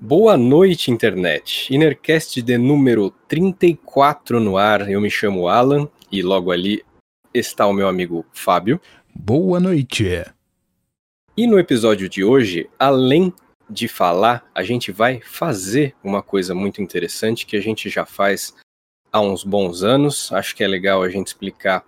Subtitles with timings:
[0.00, 1.74] Boa noite, internet.
[1.74, 4.88] Innercast de número 34 no ar.
[4.88, 6.84] Eu me chamo Alan e logo ali
[7.34, 8.80] está o meu amigo Fábio.
[9.12, 10.24] Boa noite.
[11.36, 13.34] E no episódio de hoje, além
[13.68, 18.54] de falar, a gente vai fazer uma coisa muito interessante que a gente já faz
[19.12, 20.30] há uns bons anos.
[20.30, 21.84] Acho que é legal a gente explicar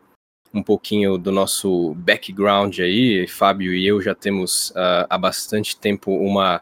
[0.52, 3.28] um pouquinho do nosso background aí.
[3.28, 6.60] Fábio e eu já temos uh, há bastante tempo uma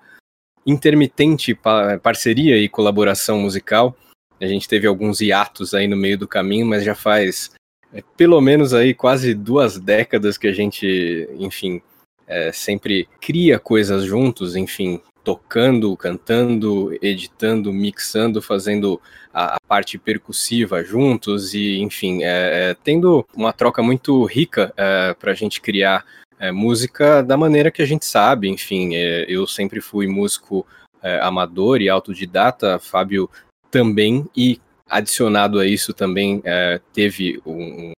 [0.69, 1.59] intermitente
[2.03, 3.97] parceria e colaboração musical.
[4.41, 7.51] A gente teve alguns hiatos aí no meio do caminho, mas já faz
[7.93, 11.81] é, pelo menos aí quase duas décadas que a gente, enfim,
[12.27, 19.01] é, sempre cria coisas juntos, enfim, tocando, cantando, editando, mixando, fazendo
[19.33, 25.15] a, a parte percussiva juntos e, enfim, é, é, tendo uma troca muito rica é,
[25.15, 26.05] para a gente criar
[26.39, 28.49] é, música da maneira que a gente sabe.
[28.49, 30.67] Enfim, é, eu sempre fui músico
[31.03, 33.29] é, amador e autodidata, Fábio
[33.71, 37.93] também, e adicionado a isso também é, teve um,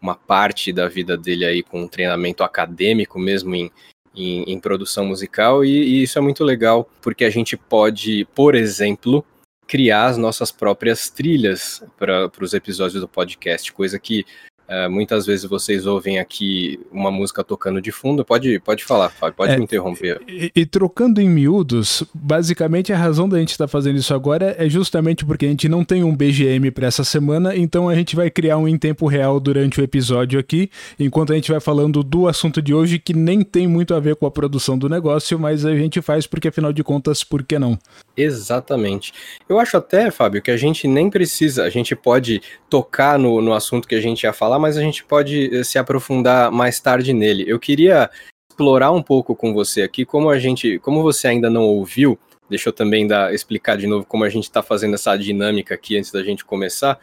[0.00, 3.70] uma parte da vida dele aí com um treinamento acadêmico mesmo em,
[4.14, 8.54] em, em produção musical, e, e isso é muito legal, porque a gente pode, por
[8.54, 9.24] exemplo,
[9.66, 14.24] criar as nossas próprias trilhas para os episódios do podcast, coisa que
[14.68, 18.24] Uh, muitas vezes vocês ouvem aqui uma música tocando de fundo.
[18.24, 20.20] Pode, pode falar, Fábio, pode é, me interromper.
[20.26, 24.56] E, e, trocando em miúdos, basicamente a razão da gente estar tá fazendo isso agora
[24.58, 28.16] é justamente porque a gente não tem um BGM para essa semana, então a gente
[28.16, 32.02] vai criar um em tempo real durante o episódio aqui, enquanto a gente vai falando
[32.02, 35.38] do assunto de hoje que nem tem muito a ver com a produção do negócio,
[35.38, 37.78] mas a gente faz porque afinal de contas, por que não?
[38.16, 39.12] Exatamente.
[39.48, 43.52] Eu acho até, Fábio, que a gente nem precisa, a gente pode tocar no, no
[43.52, 47.12] assunto que a gente ia falar, mas a gente pode eh, se aprofundar mais tarde
[47.12, 47.44] nele.
[47.46, 48.10] Eu queria
[48.50, 52.18] explorar um pouco com você aqui como a gente, como você ainda não ouviu,
[52.48, 55.96] deixa eu também dar, explicar de novo como a gente está fazendo essa dinâmica aqui
[55.98, 56.98] antes da gente começar.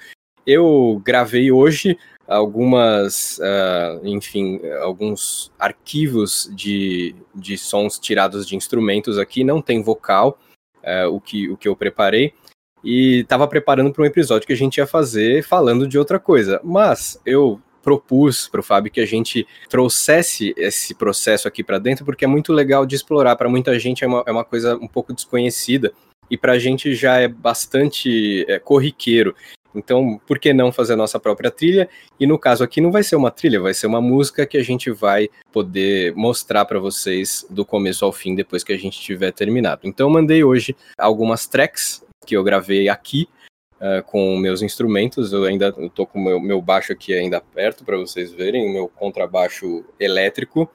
[0.46, 1.98] Eu gravei hoje
[2.28, 10.40] algumas, uh, enfim, alguns arquivos de, de sons tirados de instrumentos aqui, não tem vocal,
[10.82, 12.34] é, o, que, o que eu preparei.
[12.84, 16.60] E estava preparando para um episódio que a gente ia fazer falando de outra coisa.
[16.64, 22.06] Mas eu propus para o Fábio que a gente trouxesse esse processo aqui para dentro,
[22.06, 23.36] porque é muito legal de explorar.
[23.36, 25.92] Para muita gente é uma, é uma coisa um pouco desconhecida
[26.30, 29.36] e para a gente já é bastante é, corriqueiro.
[29.76, 31.90] Então, por que não fazer a nossa própria trilha?
[32.20, 34.64] E no caso aqui não vai ser uma trilha, vai ser uma música que a
[34.64, 39.32] gente vai poder mostrar para vocês do começo ao fim depois que a gente tiver
[39.32, 39.82] terminado.
[39.84, 43.28] Então, eu mandei hoje algumas tracks que eu gravei aqui
[43.76, 45.34] uh, com meus instrumentos.
[45.34, 48.88] Eu ainda estou com meu, meu baixo aqui ainda perto para vocês verem, o meu
[48.88, 50.70] contrabaixo elétrico,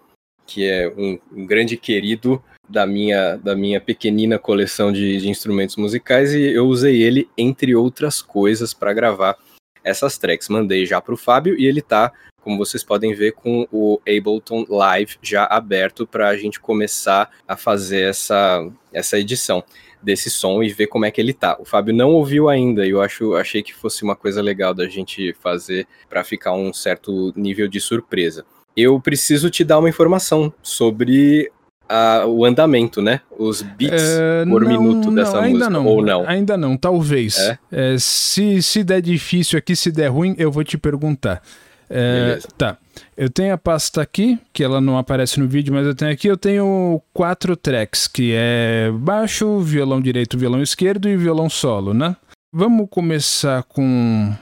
[0.46, 5.76] que é um, um grande querido da minha, da minha pequenina coleção de, de instrumentos
[5.76, 9.36] musicais e eu usei ele, entre outras coisas, para gravar
[9.82, 10.48] essas tracks.
[10.48, 12.12] Mandei já para o Fábio e ele tá,
[12.42, 17.56] como vocês podem ver, com o Ableton Live já aberto para a gente começar a
[17.56, 19.64] fazer essa, essa edição
[20.02, 21.56] desse som e ver como é que ele tá.
[21.58, 24.86] O Fábio não ouviu ainda e eu acho, achei que fosse uma coisa legal da
[24.88, 28.44] gente fazer para ficar um certo nível de surpresa.
[28.76, 31.50] Eu preciso te dar uma informação sobre
[31.88, 33.20] a, o andamento, né?
[33.38, 36.28] Os beats é, por não, minuto dessa não, ainda música, não, ou não?
[36.28, 37.38] Ainda não, talvez.
[37.38, 37.58] É?
[37.70, 41.42] É, se, se der difícil aqui, se der ruim, eu vou te perguntar.
[41.90, 42.76] É, tá.
[43.16, 46.28] Eu tenho a pasta aqui, que ela não aparece no vídeo, mas eu tenho aqui,
[46.28, 52.14] eu tenho quatro tracks, que é baixo, violão direito, violão esquerdo e violão solo, né?
[52.52, 54.34] Vamos começar com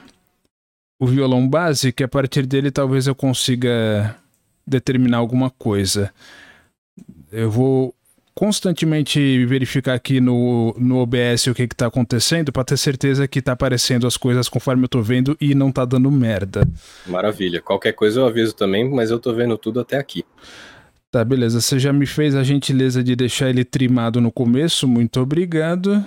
[0.99, 4.15] o violão base, que a partir dele talvez eu consiga
[4.65, 6.11] determinar alguma coisa.
[7.31, 7.93] Eu vou
[8.37, 13.53] constantemente verificar aqui no, no OBS o que está acontecendo para ter certeza que está
[13.53, 16.67] aparecendo as coisas conforme eu estou vendo e não está dando merda.
[17.07, 17.59] Maravilha.
[17.59, 20.23] Qualquer coisa eu aviso também, mas eu estou vendo tudo até aqui.
[21.09, 21.59] Tá, beleza.
[21.59, 24.87] Você já me fez a gentileza de deixar ele trimado no começo.
[24.87, 26.05] Muito obrigado.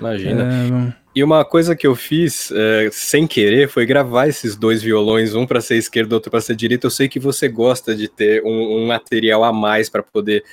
[0.00, 0.42] Imagina.
[0.42, 1.07] É...
[1.18, 5.44] E uma coisa que eu fiz é, sem querer foi gravar esses dois violões, um
[5.44, 6.86] para ser esquerdo, outro para ser direito.
[6.86, 10.44] Eu sei que você gosta de ter um, um material a mais para poder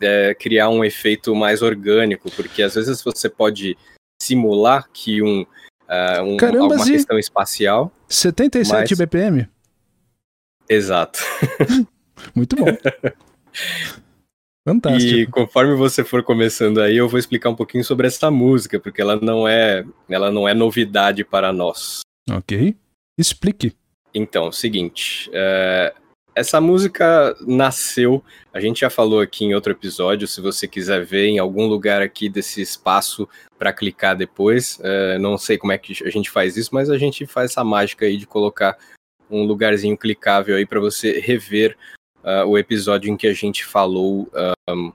[0.00, 3.76] é, criar um efeito mais orgânico, porque às vezes você pode
[4.22, 7.90] simular que um, uh, um Caramba, alguma questão espacial.
[8.08, 8.98] 77 mas...
[8.98, 9.48] BPM?
[10.68, 11.18] Exato.
[12.32, 12.66] Muito bom.
[14.64, 15.18] Fantástico.
[15.18, 19.00] E conforme você for começando aí, eu vou explicar um pouquinho sobre essa música, porque
[19.00, 22.00] ela não é, ela não é novidade para nós.
[22.30, 22.76] Ok.
[23.18, 23.74] Explique.
[24.14, 25.92] Então, é o seguinte, é,
[26.34, 28.22] essa música nasceu,
[28.52, 32.00] a gente já falou aqui em outro episódio, se você quiser ver em algum lugar
[32.00, 36.56] aqui desse espaço para clicar depois, uh, não sei como é que a gente faz
[36.56, 38.78] isso, mas a gente faz essa mágica aí de colocar
[39.30, 41.76] um lugarzinho clicável aí para você rever
[42.24, 44.28] uh, o episódio em que a gente falou
[44.68, 44.92] um,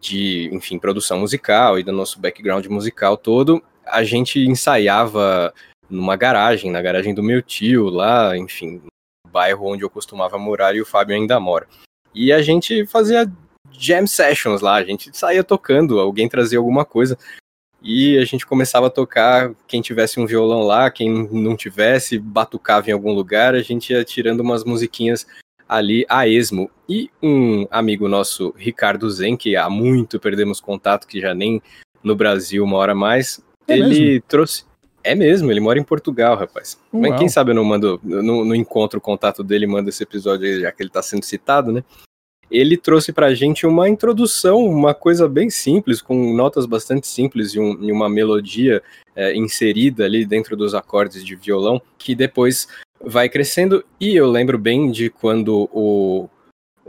[0.00, 3.62] de, enfim, produção musical e do nosso background musical todo.
[3.84, 5.52] A gente ensaiava
[5.88, 8.82] numa garagem, na garagem do meu tio, lá, enfim,
[9.30, 11.66] bairro onde eu costumava morar e o Fábio ainda mora.
[12.14, 13.30] E a gente fazia
[13.70, 17.18] jam sessions lá, a gente saía tocando, alguém trazia alguma coisa
[17.82, 22.90] e a gente começava a tocar, quem tivesse um violão lá, quem não tivesse, batucava
[22.90, 25.26] em algum lugar, a gente ia tirando umas musiquinhas
[25.68, 26.70] ali a esmo.
[26.88, 31.60] E um amigo nosso, Ricardo Zen, que há muito perdemos contato, que já nem
[32.02, 34.24] no Brasil mora mais, é ele mesmo?
[34.26, 34.68] trouxe
[35.04, 36.78] é mesmo, ele mora em Portugal, rapaz.
[36.92, 37.02] Uau.
[37.02, 40.46] Mas quem sabe eu não mando, no, no encontro o contato dele, manda esse episódio
[40.46, 41.82] aí, já que ele tá sendo citado, né?
[42.50, 47.60] Ele trouxe pra gente uma introdução, uma coisa bem simples, com notas bastante simples e,
[47.60, 48.82] um, e uma melodia
[49.14, 52.66] é, inserida ali dentro dos acordes de violão, que depois
[53.00, 53.84] vai crescendo.
[54.00, 56.28] E eu lembro bem de quando o,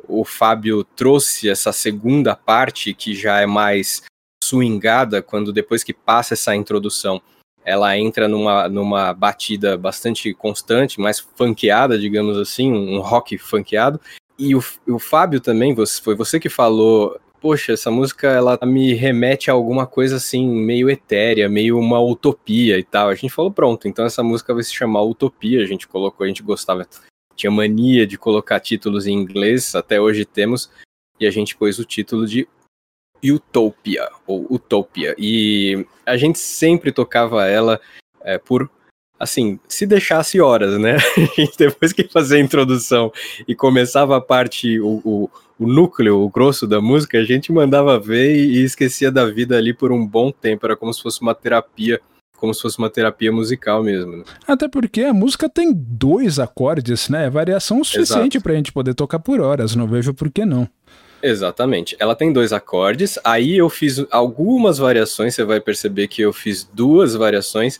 [0.07, 4.03] o Fábio trouxe essa segunda parte, que já é mais
[4.43, 7.21] swingada, quando depois que passa essa introdução
[7.69, 13.99] ela entra numa, numa batida bastante constante, mais funkeada, digamos assim, um rock funkeado.
[14.39, 18.93] E o, o Fábio também, você, foi você que falou, poxa, essa música ela me
[18.93, 23.09] remete a alguma coisa assim, meio etérea, meio uma utopia e tal.
[23.09, 26.27] A gente falou, pronto, então essa música vai se chamar Utopia, a gente colocou, a
[26.27, 26.87] gente gostava,
[27.35, 30.69] tinha mania de colocar títulos em inglês, até hoje temos,
[31.19, 32.47] e a gente pôs o título de
[33.23, 35.15] Utopia, ou Utopia.
[35.17, 37.79] E a gente sempre tocava ela
[38.21, 38.69] é, por,
[39.19, 40.97] assim, se deixasse horas, né?
[41.57, 43.11] depois que fazia a introdução
[43.47, 47.99] e começava a parte, o, o, o, núcleo, o grosso da música, a gente mandava
[47.99, 50.65] ver e, e esquecia da vida ali por um bom tempo.
[50.65, 52.01] Era como se fosse uma terapia
[52.39, 54.15] como se fosse uma terapia musical mesmo.
[54.15, 54.23] Né?
[54.47, 57.25] Até porque a música tem dois acordes, né?
[57.25, 60.65] É variação suficiente para a gente poder tocar por horas, não vejo por que não.
[61.21, 61.95] Exatamente.
[61.99, 63.19] Ela tem dois acordes.
[63.23, 65.35] Aí eu fiz algumas variações.
[65.35, 67.79] Você vai perceber que eu fiz duas variações.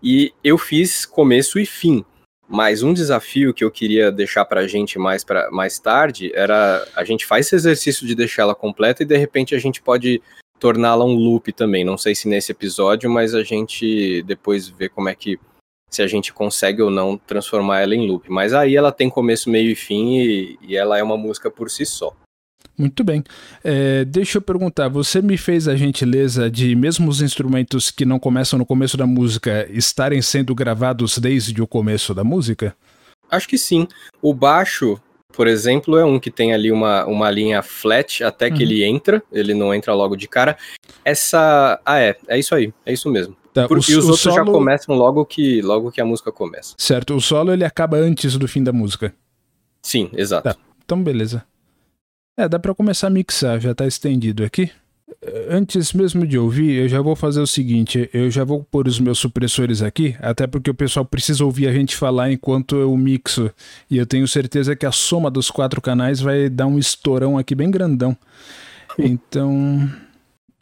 [0.00, 2.04] E eu fiz começo e fim.
[2.48, 7.04] Mas um desafio que eu queria deixar pra gente mais, pra, mais tarde era a
[7.04, 10.22] gente faz esse exercício de deixar ela completa e de repente a gente pode
[10.58, 11.84] torná-la um loop também.
[11.84, 15.38] Não sei se nesse episódio, mas a gente depois vê como é que
[15.90, 18.30] se a gente consegue ou não transformar ela em loop.
[18.30, 21.70] Mas aí ela tem começo, meio e fim e, e ela é uma música por
[21.70, 22.14] si só.
[22.78, 23.24] Muito bem.
[23.64, 28.20] É, deixa eu perguntar, você me fez a gentileza de, mesmo os instrumentos que não
[28.20, 32.76] começam no começo da música, estarem sendo gravados desde o começo da música?
[33.28, 33.88] Acho que sim.
[34.22, 35.00] O baixo,
[35.32, 38.70] por exemplo, é um que tem ali uma, uma linha flat até que uhum.
[38.70, 40.56] ele entra, ele não entra logo de cara.
[41.04, 41.80] Essa.
[41.84, 43.36] Ah, é, é isso aí, é isso mesmo.
[43.52, 44.36] Tá, Por, o, e os outros solo...
[44.36, 46.74] já começam logo que, logo que a música começa.
[46.78, 49.12] Certo, o solo ele acaba antes do fim da música.
[49.82, 50.44] Sim, exato.
[50.44, 51.44] Tá, então beleza.
[52.38, 54.70] É, dá para começar a mixar, já tá estendido aqui.
[55.50, 59.00] Antes mesmo de ouvir, eu já vou fazer o seguinte: eu já vou pôr os
[59.00, 63.50] meus supressores aqui, até porque o pessoal precisa ouvir a gente falar enquanto eu mixo.
[63.90, 67.56] E eu tenho certeza que a soma dos quatro canais vai dar um estourão aqui
[67.56, 68.16] bem grandão.
[68.96, 69.90] Então,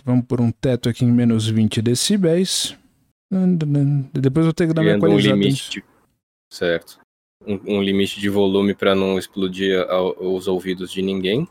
[0.02, 2.74] vamos por um teto aqui em menos 20 decibéis.
[4.14, 5.30] Depois eu tenho que dar minha qualidade.
[5.30, 5.84] Um limite de...
[6.50, 6.98] Certo.
[7.46, 9.86] Um, um limite de volume para não explodir
[10.18, 11.46] os ouvidos de ninguém.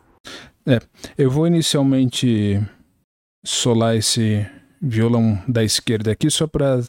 [0.65, 0.79] É,
[1.17, 2.59] eu vou inicialmente
[3.45, 4.45] solar esse
[4.81, 6.81] violão da esquerda aqui só para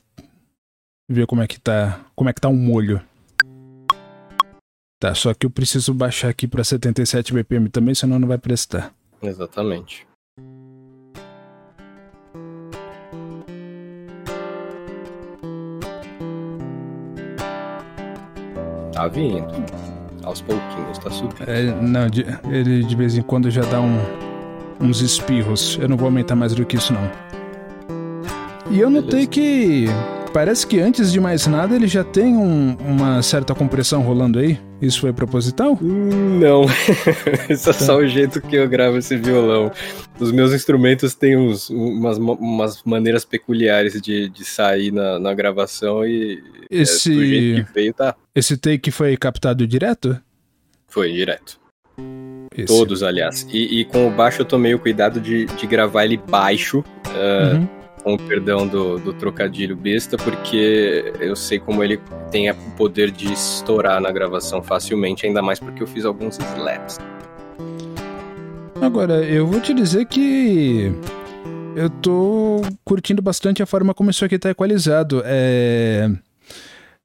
[1.09, 3.01] ver como é que tá, como é que tá o um molho.
[4.99, 8.95] Tá, só que eu preciso baixar aqui para 77 BPM também, senão não vai prestar.
[9.23, 10.07] Exatamente.
[18.93, 19.96] Tá vindo
[20.27, 21.49] aos pouquinhos, tá subindo.
[21.49, 23.99] É, não, de, ele de vez em quando já dá um,
[24.81, 25.79] uns espirros.
[25.81, 27.11] Eu não vou aumentar mais do que isso, não.
[28.71, 29.87] E eu notei que
[30.37, 34.61] parece que antes de mais nada ele já tem um, uma certa compressão rolando aí.
[34.83, 35.79] Isso foi proposital?
[35.81, 36.67] Não.
[37.49, 37.79] Isso é tá.
[37.79, 39.73] só o jeito que eu gravo esse violão.
[40.21, 46.07] Os meus instrumentos têm uns, umas, umas maneiras peculiares de, de sair na, na gravação
[46.07, 48.15] e esse, é, do jeito que veio, tá.
[48.35, 50.21] Esse take foi captado direto?
[50.87, 51.59] Foi, direto.
[52.55, 52.67] Esse.
[52.67, 53.47] Todos, aliás.
[53.51, 56.81] E, e, com o baixo eu tomei o cuidado de, de gravar ele baixo.
[57.07, 62.49] Uh, uhum com o perdão do, do trocadilho besta, porque eu sei como ele tem
[62.49, 67.01] o poder de estourar na gravação facilmente, ainda mais porque eu fiz alguns slaps.
[68.81, 70.93] Agora, eu vou te dizer que
[71.75, 75.21] eu tô curtindo bastante a forma como isso aqui tá equalizado.
[75.25, 76.09] É...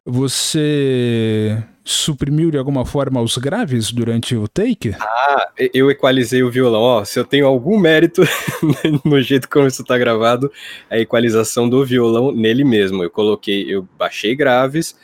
[0.05, 4.96] Você suprimiu de alguma forma os graves durante o take?
[5.00, 6.82] Ah, eu equalizei o violão.
[6.82, 8.22] Ó, se eu tenho algum mérito
[9.04, 10.52] no jeito como isso tá gravado,
[10.90, 13.04] é a equalização do violão nele mesmo.
[13.04, 14.96] Eu coloquei, eu baixei graves,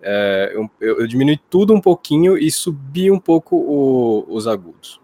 [0.00, 5.00] é, eu, eu, diminui tudo um pouquinho e subi um pouco o, os agudos.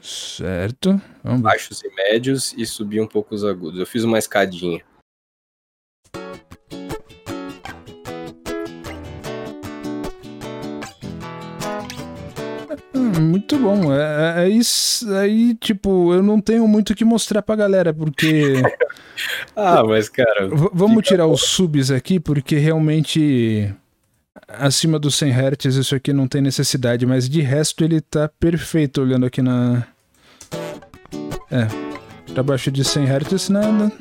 [0.00, 1.00] Certo.
[1.40, 3.78] Baixos e médios e subi um pouco os agudos.
[3.78, 4.82] Eu fiz uma escadinha.
[13.20, 13.92] Muito bom.
[13.92, 17.92] É, é, é, isso aí, tipo, eu não tenho muito o que mostrar pra galera,
[17.92, 18.54] porque.
[19.56, 20.48] ah, mas, cara.
[20.72, 21.32] vamos tirar bom.
[21.32, 23.72] os subs aqui, porque realmente.
[24.48, 29.00] Acima dos 100 Hz, isso aqui não tem necessidade, mas de resto ele tá perfeito
[29.00, 29.86] olhando aqui na.
[31.50, 31.66] É.
[32.32, 33.92] Pra baixo de 100 Hz nada.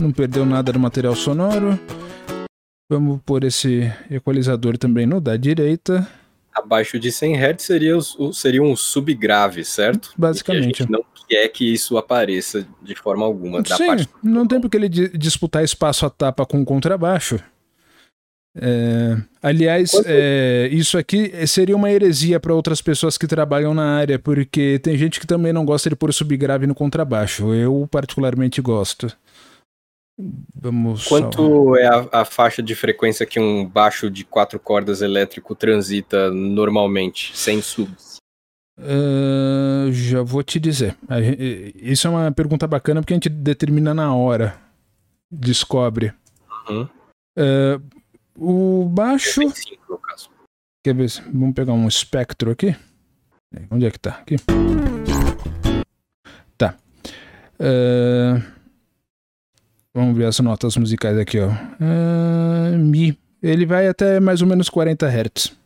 [0.00, 1.78] Não perdeu nada do material sonoro.
[2.90, 6.06] Vamos pôr esse equalizador também no da direita
[6.56, 7.94] abaixo de 100 Hz seria,
[8.32, 10.12] seria um subgrave, certo?
[10.16, 10.62] Basicamente.
[10.62, 13.62] a gente não quer que isso apareça de forma alguma.
[13.64, 17.38] Sim, não tem porque ele disputar espaço a tapa com contrabaixo.
[18.58, 24.18] É, aliás, é, isso aqui seria uma heresia para outras pessoas que trabalham na área,
[24.18, 27.52] porque tem gente que também não gosta de pôr subgrave no contrabaixo.
[27.52, 29.14] Eu, particularmente, gosto.
[30.54, 35.54] Vamos Quanto é a, a, faixa de frequência que um baixo de quatro cordas elétrico
[35.54, 38.16] transita normalmente, sem subs?
[38.78, 40.96] Uh, já vou te dizer.
[41.74, 44.58] Isso é uma pergunta bacana porque a gente determina na hora.
[45.30, 46.14] Descobre.
[46.68, 46.88] Uhum.
[47.38, 47.82] Uh,
[48.38, 49.40] o baixo.
[50.82, 51.10] Quer ver?
[51.32, 52.74] Vamos pegar um espectro aqui.
[53.70, 54.10] Onde é que tá?
[54.12, 54.36] Aqui.
[56.56, 56.74] Tá.
[57.60, 58.55] Uh,
[59.96, 61.48] Vamos ver as notas musicais aqui, ó.
[61.48, 63.18] Uh, Mi.
[63.42, 65.56] Ele vai até mais ou menos 40 Hz.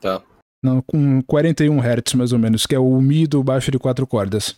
[0.00, 0.22] Tá.
[0.62, 4.06] Não, com 41 Hz mais ou menos, que é o Mi do baixo de quatro
[4.06, 4.56] cordas.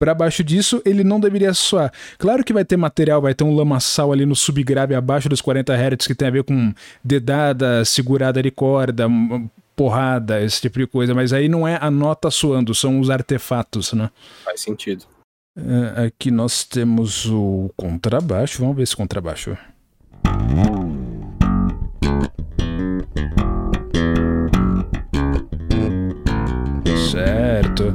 [0.00, 1.92] Para baixo disso, ele não deveria soar.
[2.18, 5.72] Claro que vai ter material, vai ter um lamaçal ali no subgrave abaixo dos 40
[5.72, 9.06] Hz que tem a ver com dedada, segurada de corda,
[9.76, 13.92] porrada, esse tipo de coisa, mas aí não é a nota soando, são os artefatos,
[13.92, 14.10] né?
[14.44, 15.04] Faz sentido.
[15.56, 18.60] Uh, aqui nós temos o contrabaixo.
[18.60, 19.56] Vamos ver esse contrabaixo.
[27.10, 27.94] Certo.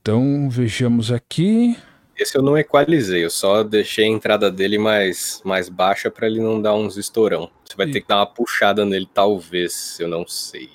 [0.00, 1.76] Então vejamos aqui.
[2.16, 6.38] Esse eu não equalizei, eu só deixei a entrada dele mais, mais baixa para ele
[6.38, 7.50] não dar uns estourão.
[7.64, 7.92] Você vai e...
[7.92, 10.68] ter que dar uma puxada nele, talvez, eu não sei.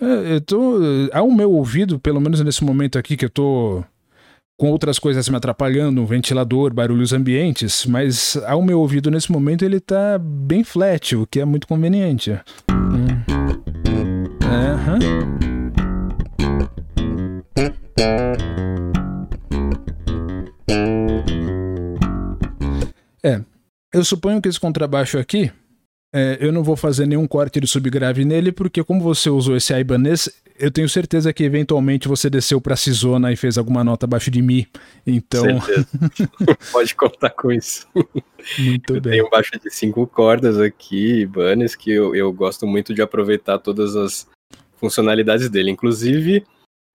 [0.00, 0.78] É, eu tô.
[1.12, 3.84] Ao meu ouvido, pelo menos nesse momento aqui que eu tô
[4.60, 9.80] com outras coisas me atrapalhando, ventilador, barulhos ambientes, mas ao meu ouvido nesse momento ele
[9.80, 12.38] tá bem flat, o que é muito conveniente.
[12.70, 13.24] Hum.
[23.24, 23.40] É,
[23.94, 25.50] eu suponho que esse contrabaixo aqui,
[26.12, 29.72] é, eu não vou fazer nenhum corte de subgrave nele, porque como você usou esse
[29.72, 34.30] Ibanez, eu tenho certeza que eventualmente você desceu para Cisona e fez alguma nota abaixo
[34.30, 34.68] de Mi.
[35.06, 35.44] Então.
[36.72, 37.86] Pode contar com isso.
[38.58, 39.12] Muito eu bem.
[39.12, 43.58] Tenho um baixo de cinco cordas aqui, Ibanez, que eu, eu gosto muito de aproveitar
[43.58, 44.26] todas as
[44.76, 45.70] funcionalidades dele.
[45.70, 46.44] Inclusive,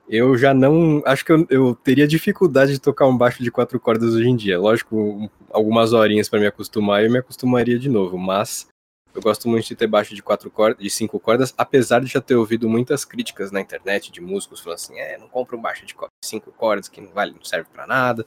[0.10, 1.02] eu já não.
[1.06, 4.36] Acho que eu, eu teria dificuldade de tocar um baixo de quatro cordas hoje em
[4.36, 4.60] dia.
[4.60, 8.68] Lógico, algumas horinhas para me acostumar, eu me acostumaria de novo, mas
[9.16, 12.20] eu gosto muito de ter baixo de quatro cordas, de cinco cordas, apesar de já
[12.20, 15.86] ter ouvido muitas críticas na internet de músicos falando assim, é, não compra um baixo
[15.86, 18.26] de cinco cordas que não vale, não serve para nada.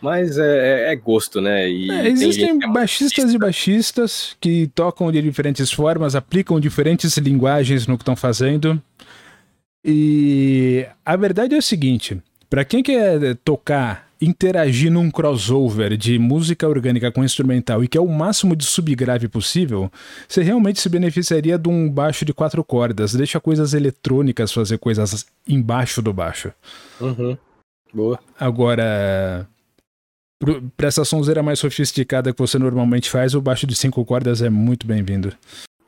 [0.00, 1.68] Mas é, é, é, gosto, né?
[1.68, 7.86] E é, existem é baixistas e baixistas que tocam de diferentes formas, aplicam diferentes linguagens
[7.86, 8.80] no que estão fazendo.
[9.84, 16.68] E a verdade é o seguinte: para quem quer tocar interagir num crossover de música
[16.68, 19.90] orgânica com instrumental e que é o máximo de subgrave possível,
[20.28, 23.14] você realmente se beneficiaria de um baixo de quatro cordas.
[23.14, 26.52] Deixa coisas eletrônicas fazer coisas embaixo do baixo.
[27.00, 27.36] Uhum.
[27.92, 28.18] Boa.
[28.38, 29.48] Agora,
[30.76, 34.50] para essa sonzeira mais sofisticada que você normalmente faz, o baixo de cinco cordas é
[34.50, 35.32] muito bem-vindo.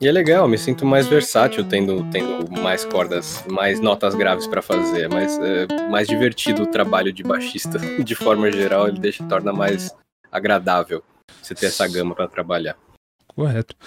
[0.03, 4.61] E é legal, me sinto mais versátil tendo, tendo mais cordas, mais notas graves para
[4.61, 9.53] fazer, mas é mais divertido o trabalho de baixista de forma geral, ele deixa torna
[9.53, 9.95] mais
[10.29, 11.01] agradável.
[11.41, 12.75] você ter essa gama para trabalhar.
[13.27, 13.77] Correto.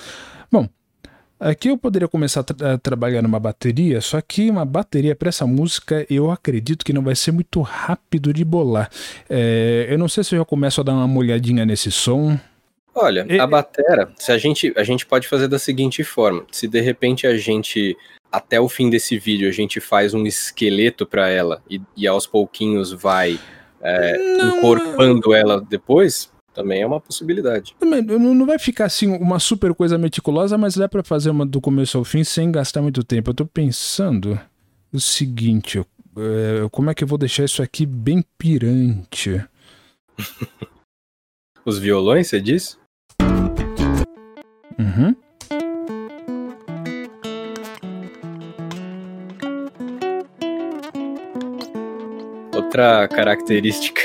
[0.51, 0.67] Bom,
[1.39, 5.29] Aqui eu poderia começar a, tra a, trabalhar numa bateria, só que uma bateria para
[5.29, 8.89] essa música eu acredito que não vai ser muito rápido de bolar.
[9.29, 12.39] É, eu não sei se eu já começo a dar uma molhadinha nesse som.
[12.97, 13.39] Olha, e...
[13.39, 17.27] a batera, se a gente, a gente pode fazer da seguinte forma: se de repente
[17.27, 17.95] a gente
[18.33, 22.27] até o fim desse vídeo a gente faz um esqueleto para ela e, e, aos
[22.27, 23.39] pouquinhos vai
[23.81, 27.77] é, encorpando ela depois, também é uma possibilidade.
[27.81, 31.99] Não vai ficar assim uma super coisa meticulosa, mas dá para fazer uma do começo
[31.99, 33.31] ao fim sem gastar muito tempo.
[33.31, 34.41] Eu tô pensando
[34.91, 39.45] o seguinte, é, como é que eu vou deixar isso aqui bem pirante?
[41.65, 42.79] Os violões, você diz?
[44.79, 45.15] Uhum.
[52.77, 54.03] outra característica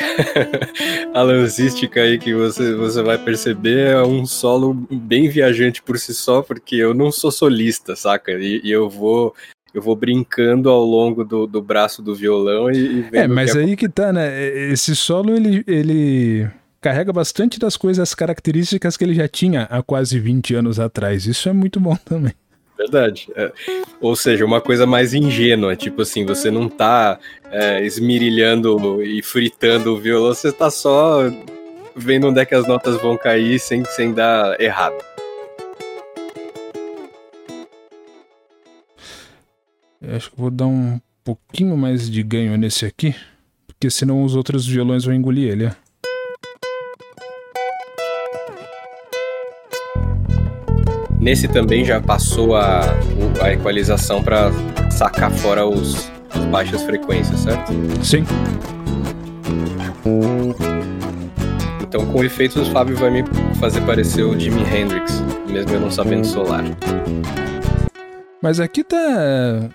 [1.13, 6.41] alanzística aí que você, você vai perceber é um solo bem viajante por si só,
[6.41, 8.31] porque eu não sou solista, saca?
[8.31, 9.35] E, e eu vou
[9.73, 13.09] eu vou brincando ao longo do, do braço do violão e, e.
[13.13, 14.41] É, mas que aí que tá, né?
[14.71, 16.49] Esse solo ele, ele
[16.81, 21.27] carrega bastante das coisas características que ele já tinha há quase 20 anos atrás.
[21.27, 22.33] Isso é muito bom também.
[22.75, 23.29] Verdade.
[23.35, 23.51] É.
[24.01, 27.19] Ou seja, uma coisa mais ingênua, tipo assim, você não tá
[27.51, 31.31] é, esmirilhando e fritando o violão, você tá só
[31.95, 34.95] vendo onde é que as notas vão cair sem, sem dar errado.
[40.01, 43.13] Eu acho que vou dar um pouquinho mais de ganho nesse aqui,
[43.67, 45.71] porque senão os outros violões vão engolir ele.
[51.21, 52.81] Nesse também já passou a,
[53.43, 54.51] a equalização para
[54.89, 57.71] sacar fora os, as baixas frequências, certo?
[58.03, 58.25] Sim.
[61.79, 63.23] Então, com efeitos, o Fábio vai me
[63.59, 66.63] fazer parecer o Jimi Hendrix, mesmo eu não sabendo solar.
[68.41, 69.69] Mas aqui tá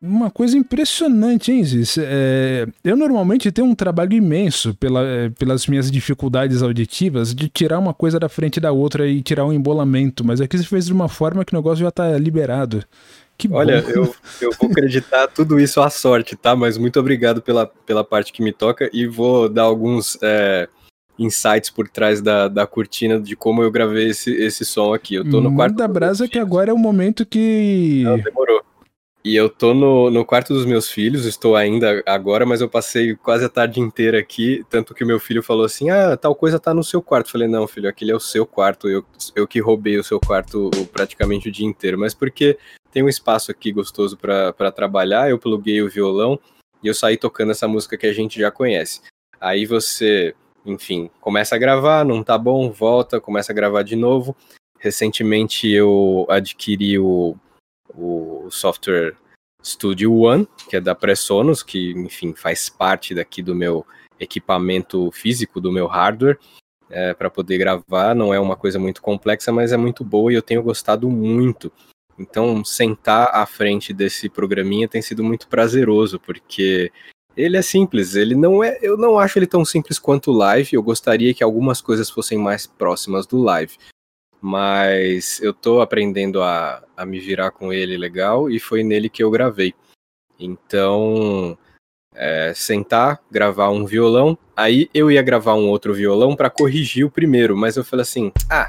[0.00, 1.98] uma coisa impressionante, hein, Ziz?
[1.98, 7.78] É, eu normalmente tenho um trabalho imenso pela, é, pelas minhas dificuldades auditivas de tirar
[7.78, 10.92] uma coisa da frente da outra e tirar um embolamento, mas aqui você fez de
[10.92, 12.84] uma forma que o negócio já tá liberado.
[13.38, 16.56] Que Olha, eu, eu vou acreditar tudo isso à sorte, tá?
[16.56, 20.66] Mas muito obrigado pela, pela parte que me toca e vou dar alguns é,
[21.18, 25.16] insights por trás da, da cortina de como eu gravei esse, esse som aqui.
[25.16, 25.76] Eu tô no quarto.
[25.76, 28.02] da brasa que agora é o momento que.
[28.04, 28.62] Não, demorou.
[29.26, 33.16] E eu tô no, no quarto dos meus filhos, estou ainda agora, mas eu passei
[33.16, 36.72] quase a tarde inteira aqui, tanto que meu filho falou assim, ah, tal coisa tá
[36.72, 37.26] no seu quarto.
[37.26, 40.20] Eu falei, não, filho, aquele é o seu quarto, eu, eu que roubei o seu
[40.20, 42.56] quarto praticamente o dia inteiro, mas porque
[42.92, 46.38] tem um espaço aqui gostoso para trabalhar, eu pluguei o violão
[46.80, 49.00] e eu saí tocando essa música que a gente já conhece.
[49.40, 54.36] Aí você, enfim, começa a gravar, não tá bom, volta, começa a gravar de novo.
[54.78, 57.34] Recentemente eu adquiri o
[57.94, 59.16] o software
[59.62, 63.84] Studio One, que é da Presonus, que, enfim, faz parte daqui do meu
[64.18, 66.38] equipamento físico, do meu hardware,
[66.88, 68.14] é, para poder gravar.
[68.14, 71.72] Não é uma coisa muito complexa, mas é muito boa e eu tenho gostado muito.
[72.18, 76.90] Então, sentar à frente desse programinha tem sido muito prazeroso, porque
[77.36, 80.70] ele é simples, ele não é, eu não acho ele tão simples quanto o live.
[80.72, 83.76] Eu gostaria que algumas coisas fossem mais próximas do live,
[84.40, 89.22] mas eu tô aprendendo a, a me virar com ele legal e foi nele que
[89.22, 89.74] eu gravei.
[90.38, 91.56] Então,
[92.14, 97.10] é, sentar, gravar um violão, aí eu ia gravar um outro violão para corrigir o
[97.10, 98.66] primeiro, mas eu falei assim: ah,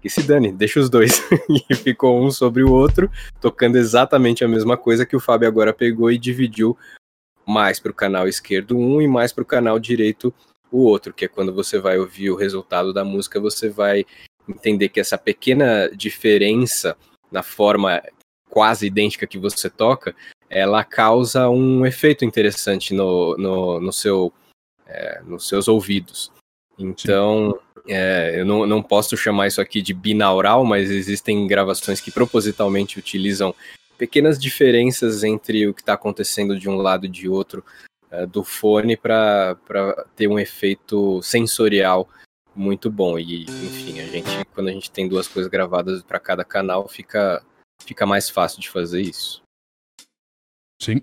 [0.00, 1.22] que se dane, deixa os dois.
[1.70, 5.72] e ficou um sobre o outro, tocando exatamente a mesma coisa que o Fábio agora
[5.72, 6.76] pegou e dividiu
[7.46, 10.32] mais para o canal esquerdo um e mais para o canal direito
[10.70, 14.04] o outro, que é quando você vai ouvir o resultado da música, você vai
[14.48, 16.96] entender que essa pequena diferença
[17.30, 18.02] na forma
[18.48, 20.14] quase idêntica que você toca,
[20.48, 24.32] ela causa um efeito interessante no, no, no seu,
[24.86, 26.30] é, nos seus ouvidos.
[26.78, 32.12] Então, é, eu não, não posso chamar isso aqui de binaural, mas existem gravações que
[32.12, 33.52] propositalmente utilizam
[33.98, 37.64] pequenas diferenças entre o que está acontecendo de um lado e de outro
[38.10, 39.56] é, do fone para
[40.14, 42.08] ter um efeito sensorial
[42.54, 43.18] muito bom.
[43.18, 47.44] E, enfim, a gente, quando a gente tem duas coisas gravadas para cada canal, fica,
[47.82, 49.42] fica mais fácil de fazer isso.
[50.80, 51.00] Sim.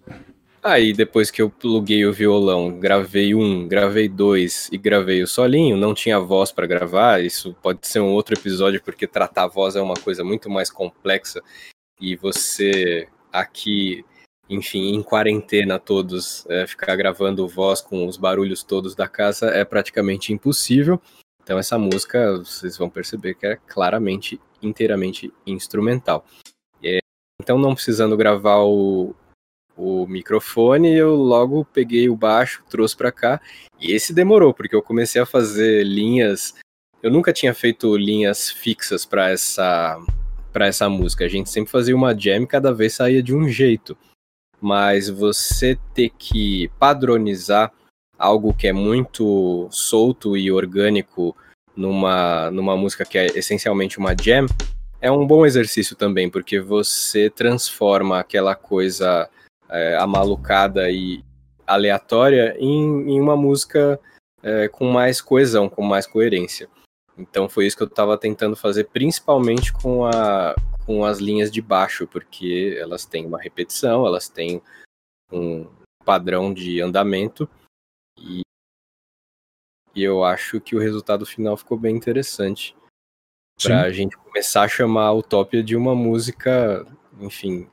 [0.63, 5.75] Aí, depois que eu pluguei o violão, gravei um, gravei dois e gravei o solinho,
[5.75, 7.23] não tinha voz para gravar.
[7.23, 10.69] Isso pode ser um outro episódio, porque tratar a voz é uma coisa muito mais
[10.69, 11.41] complexa.
[11.99, 14.05] E você aqui,
[14.47, 19.65] enfim, em quarentena todos, é, ficar gravando voz com os barulhos todos da casa é
[19.65, 21.01] praticamente impossível.
[21.51, 26.25] Então essa música, vocês vão perceber que é claramente, inteiramente instrumental.
[26.81, 26.99] É,
[27.41, 29.13] então não precisando gravar o,
[29.75, 33.41] o microfone, eu logo peguei o baixo, trouxe para cá,
[33.81, 36.55] e esse demorou, porque eu comecei a fazer linhas,
[37.03, 39.99] eu nunca tinha feito linhas fixas para essa
[40.53, 41.25] para essa música.
[41.25, 43.97] A gente sempre fazia uma jam e cada vez saía de um jeito.
[44.61, 47.73] Mas você ter que padronizar
[48.21, 51.35] algo que é muito solto e orgânico
[51.75, 54.45] numa, numa música que é essencialmente uma jam,
[55.01, 59.27] é um bom exercício também, porque você transforma aquela coisa
[59.67, 61.23] é, amalucada e
[61.65, 63.99] aleatória em, em uma música
[64.43, 66.69] é, com mais coesão, com mais coerência.
[67.17, 70.55] Então foi isso que eu estava tentando fazer, principalmente com, a,
[70.85, 74.61] com as linhas de baixo, porque elas têm uma repetição, elas têm
[75.31, 75.65] um
[76.05, 77.49] padrão de andamento,
[78.23, 78.41] e,
[79.95, 82.75] e eu acho que o resultado final ficou bem interessante.
[83.61, 86.85] Para a gente começar a chamar a Utopia de uma música,
[87.19, 87.69] enfim,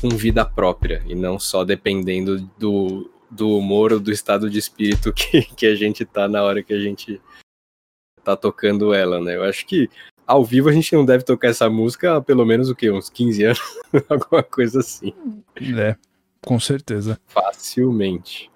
[0.00, 5.12] com vida própria e não só dependendo do, do humor ou do estado de espírito
[5.12, 7.20] que, que a gente tá na hora que a gente
[8.22, 9.36] tá tocando ela, né?
[9.36, 9.88] Eu acho que
[10.26, 12.90] ao vivo a gente não deve tocar essa música há pelo menos o quê?
[12.90, 13.60] Uns 15 anos?
[14.08, 15.12] Alguma coisa assim.
[15.78, 15.96] É,
[16.42, 17.20] com certeza.
[17.26, 18.50] Facilmente.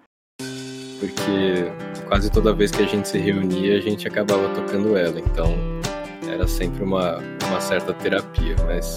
[1.00, 1.70] Porque
[2.08, 5.18] quase toda vez que a gente se reunia, a gente acabava tocando ela.
[5.20, 5.54] Então
[6.28, 8.94] era sempre uma, uma certa terapia, mas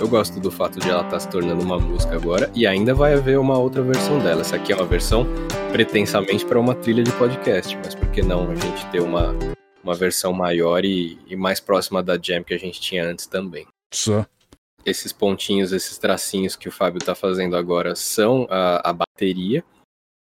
[0.00, 2.94] eu gosto do fato de ela estar tá se tornando uma música agora e ainda
[2.94, 4.40] vai haver uma outra versão dela.
[4.40, 5.26] Essa aqui é uma versão
[5.72, 9.34] pretensamente para uma trilha de podcast, mas por que não a gente ter uma,
[9.82, 13.66] uma versão maior e, e mais próxima da jam que a gente tinha antes também?
[13.92, 14.24] Só.
[14.86, 19.62] Esses pontinhos, esses tracinhos que o Fábio está fazendo agora são a, a bateria,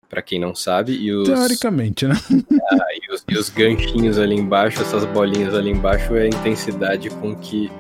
[0.10, 1.28] para quem não sabe, e os.
[1.28, 2.15] Teoricamente, né?
[2.70, 7.10] Ah, e, os, e os ganchinhos ali embaixo, essas bolinhas ali embaixo, é a intensidade
[7.10, 7.72] com que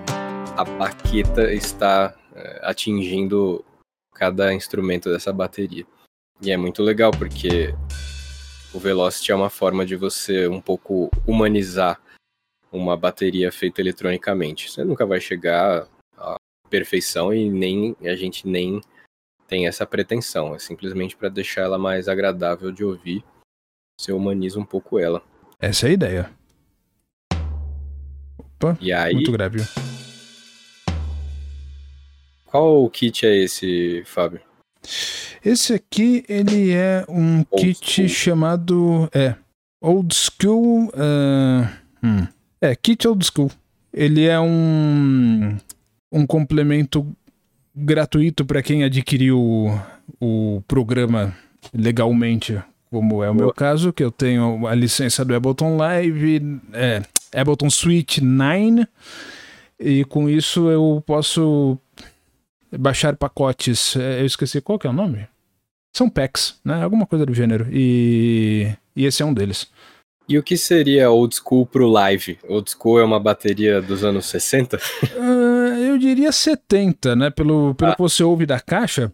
[0.55, 3.65] a baqueta está é, atingindo
[4.13, 5.85] cada instrumento dessa bateria.
[6.41, 7.73] E é muito legal porque
[8.73, 11.99] o Velocity é uma forma de você um pouco humanizar
[12.71, 14.71] uma bateria feita eletronicamente.
[14.71, 15.87] Você nunca vai chegar
[16.17, 16.37] à
[16.69, 18.81] perfeição e nem a gente nem
[19.47, 20.53] tem essa pretensão.
[20.53, 23.23] É simplesmente para deixar ela mais agradável de ouvir.
[23.99, 25.23] Você humaniza um pouco ela.
[25.59, 26.29] Essa é a ideia.
[28.37, 29.59] Opa, e aí, muito grave.
[32.45, 34.41] Qual kit é esse, Fábio?
[35.43, 38.09] Esse aqui, ele é um old kit school.
[38.09, 39.09] chamado.
[39.13, 39.35] É.
[39.81, 40.87] Old School.
[40.87, 41.67] Uh,
[42.03, 42.27] hum,
[42.61, 43.51] é, kit Old School.
[43.93, 45.57] Ele é um.
[46.11, 47.05] Um complemento
[47.77, 49.79] gratuito para quem adquiriu o,
[50.19, 51.35] o programa
[51.73, 52.59] legalmente,
[52.89, 57.03] como é o meu caso, que eu tenho a licença do Ableton Live, é,
[57.35, 58.87] Ableton Suite 9,
[59.79, 61.77] e com isso eu posso
[62.71, 63.95] baixar pacotes.
[63.95, 65.27] É, eu esqueci qual que é o nome?
[65.95, 66.83] São packs, né?
[66.83, 67.67] Alguma coisa do gênero.
[67.71, 69.67] E, e esse é um deles.
[70.29, 72.37] E o que seria old school pro live?
[72.47, 74.77] Old school é uma bateria dos anos 60?
[75.77, 77.29] Eu diria 70, né?
[77.29, 77.95] Pelo, pelo ah.
[77.95, 79.11] que você ouve da caixa.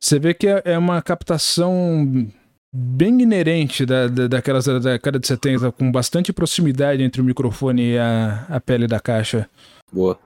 [0.00, 2.28] Você vê que é, é uma captação
[2.74, 7.92] bem inerente da, da, daquelas da década de 70, com bastante proximidade entre o microfone
[7.92, 9.48] e a, a pele da caixa.
[9.92, 10.18] Boa.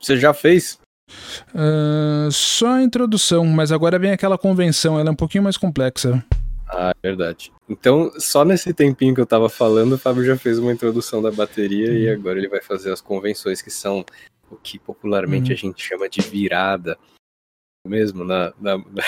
[0.00, 0.78] Você já fez?
[1.54, 6.24] Uh, só a introdução, mas agora vem aquela convenção, ela é um pouquinho mais complexa.
[6.74, 7.52] Ah, é verdade.
[7.68, 11.30] Então, só nesse tempinho que eu tava falando, o Fábio já fez uma introdução da
[11.30, 11.94] bateria hum.
[11.94, 14.04] e agora ele vai fazer as convenções que são
[14.50, 15.54] o que popularmente hum.
[15.54, 16.98] a gente chama de virada.
[17.86, 19.02] Mesmo, na, na, na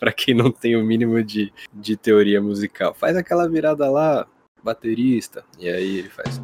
[0.00, 2.94] para quem não tem o mínimo de, de teoria musical.
[2.94, 4.26] Faz aquela virada lá,
[4.64, 6.40] baterista, e aí ele faz.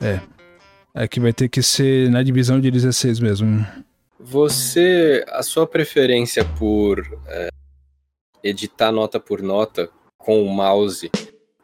[0.00, 0.20] É.
[0.94, 3.64] Aqui vai ter que ser na divisão de 16 mesmo.
[4.22, 7.48] Você, a sua preferência por é,
[8.42, 11.10] editar nota por nota com o mouse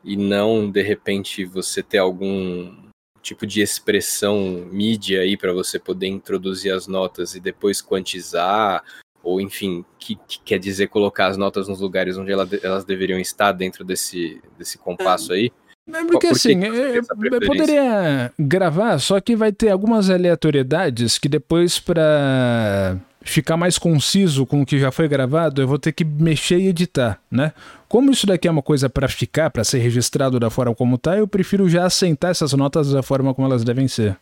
[0.03, 2.75] e não de repente você ter algum
[3.21, 8.83] tipo de expressão mídia aí para você poder introduzir as notas e depois quantizar
[9.23, 13.19] ou enfim, que, que, quer dizer colocar as notas nos lugares onde ela, elas deveriam
[13.19, 15.53] estar dentro desse, desse compasso aí?
[15.93, 17.05] É porque Por assim, eu, eu,
[17.47, 24.63] poderia gravar, só que vai ter algumas aleatoriedades que depois para ficar mais conciso com
[24.63, 27.53] o que já foi gravado, eu vou ter que mexer e editar, né?
[27.89, 31.17] Como isso daqui é uma coisa para ficar, para ser registrado da forma como tá,
[31.17, 34.17] eu prefiro já assentar essas notas da forma como elas devem ser.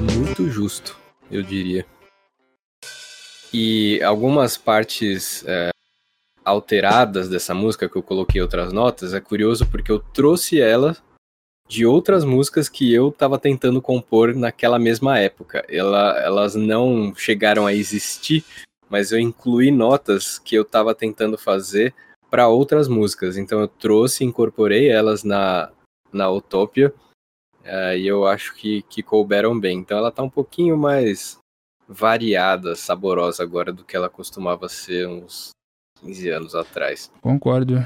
[0.00, 0.96] Muito justo,
[1.30, 1.84] eu diria.
[3.52, 5.70] E algumas partes é,
[6.50, 10.96] alteradas dessa música, que eu coloquei outras notas, é curioso porque eu trouxe ela
[11.68, 15.64] de outras músicas que eu estava tentando compor naquela mesma época.
[15.68, 18.44] Ela, elas não chegaram a existir,
[18.88, 21.94] mas eu incluí notas que eu estava tentando fazer
[22.28, 23.36] para outras músicas.
[23.36, 25.70] Então eu trouxe, incorporei elas na,
[26.12, 26.92] na Utopia
[27.64, 29.78] uh, e eu acho que, que couberam bem.
[29.78, 31.38] Então ela está um pouquinho mais
[31.88, 35.50] variada, saborosa agora do que ela costumava ser uns
[36.00, 37.10] 15 anos atrás.
[37.20, 37.84] Concordo.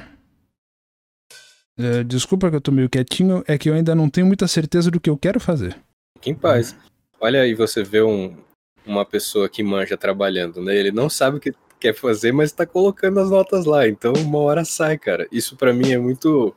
[1.76, 4.90] É, desculpa que eu tô meio quietinho, é que eu ainda não tenho muita certeza
[4.90, 5.76] do que eu quero fazer.
[6.16, 6.76] Fique em paz.
[7.20, 8.36] Olha aí, você vê um,
[8.86, 10.76] uma pessoa que manja trabalhando, né?
[10.76, 13.88] Ele não sabe o que quer fazer, mas tá colocando as notas lá.
[13.88, 15.26] Então, uma hora sai, cara.
[15.32, 16.54] Isso para mim é muito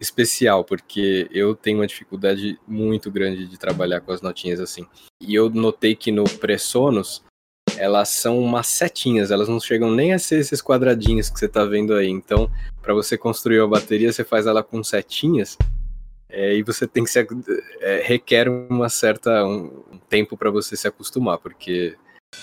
[0.00, 4.86] especial, porque eu tenho uma dificuldade muito grande de trabalhar com as notinhas assim.
[5.20, 7.22] E eu notei que no Pressonos,
[7.76, 11.64] elas são umas setinhas, elas não chegam nem a ser esses quadradinhos que você tá
[11.64, 12.08] vendo aí.
[12.08, 12.50] Então,
[12.80, 15.56] para você construir uma bateria, você faz ela com setinhas.
[16.28, 17.26] É, e você tem que se
[17.80, 21.96] é, requer uma certa um, um tempo para você se acostumar, porque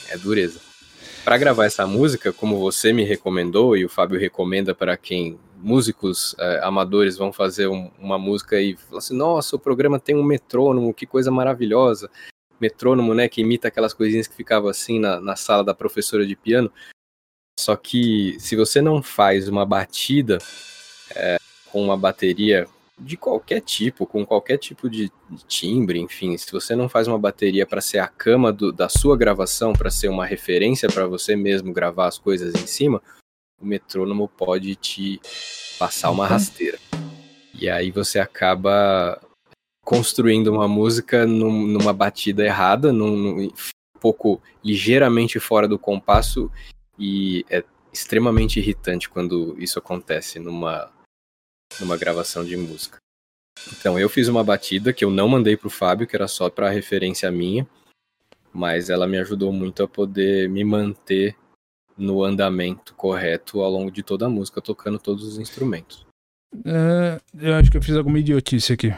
[0.09, 0.59] é dureza.
[1.23, 6.35] Para gravar essa música, como você me recomendou e o Fábio recomenda para quem músicos
[6.39, 10.23] é, amadores vão fazer um, uma música e falar assim: nossa, o programa tem um
[10.23, 12.09] metrônomo, que coisa maravilhosa.
[12.61, 16.35] Metrônomo, né, que imita aquelas coisinhas que ficavam assim na, na sala da professora de
[16.35, 16.71] piano.
[17.59, 20.37] Só que se você não faz uma batida
[21.15, 21.37] é,
[21.71, 25.11] com uma bateria de qualquer tipo, com qualquer tipo de,
[25.47, 29.17] timbre, enfim, se você não faz uma bateria para ser a cama do, da sua
[29.17, 33.01] gravação, para ser uma referência para você mesmo gravar as coisas em cima,
[33.59, 35.19] o metrônomo pode te
[35.79, 36.29] passar uma uhum.
[36.29, 36.77] rasteira.
[37.53, 39.19] E aí você acaba
[39.83, 46.51] construindo uma música num, numa batida errada, num, num, um pouco ligeiramente fora do compasso,
[46.97, 50.91] e é extremamente irritante quando isso acontece numa
[51.79, 52.97] numa gravação de música.
[53.71, 56.69] Então, eu fiz uma batida que eu não mandei pro Fábio, que era só para
[56.69, 57.67] referência minha,
[58.51, 61.35] mas ela me ajudou muito a poder me manter
[61.97, 66.05] no andamento correto ao longo de toda a música, tocando todos os instrumentos.
[66.65, 68.93] É, eu acho que eu fiz alguma idiotice aqui.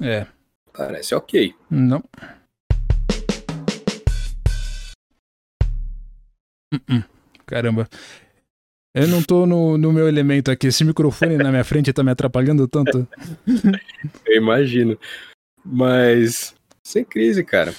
[0.00, 0.26] É.
[0.72, 1.54] Parece ok.
[1.70, 2.02] Não.
[6.72, 7.04] Uh -uh.
[7.44, 7.88] Caramba.
[8.94, 10.68] Eu não tô no, no meu elemento aqui.
[10.68, 13.06] Esse microfone na minha frente tá me atrapalhando tanto.
[14.26, 14.98] Eu imagino.
[15.64, 17.74] Mas, sem crise, cara.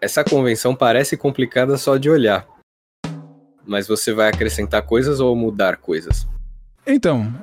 [0.00, 2.46] Essa convenção parece complicada só de olhar.
[3.66, 6.26] Mas você vai acrescentar coisas ou mudar coisas?
[6.86, 7.34] Então,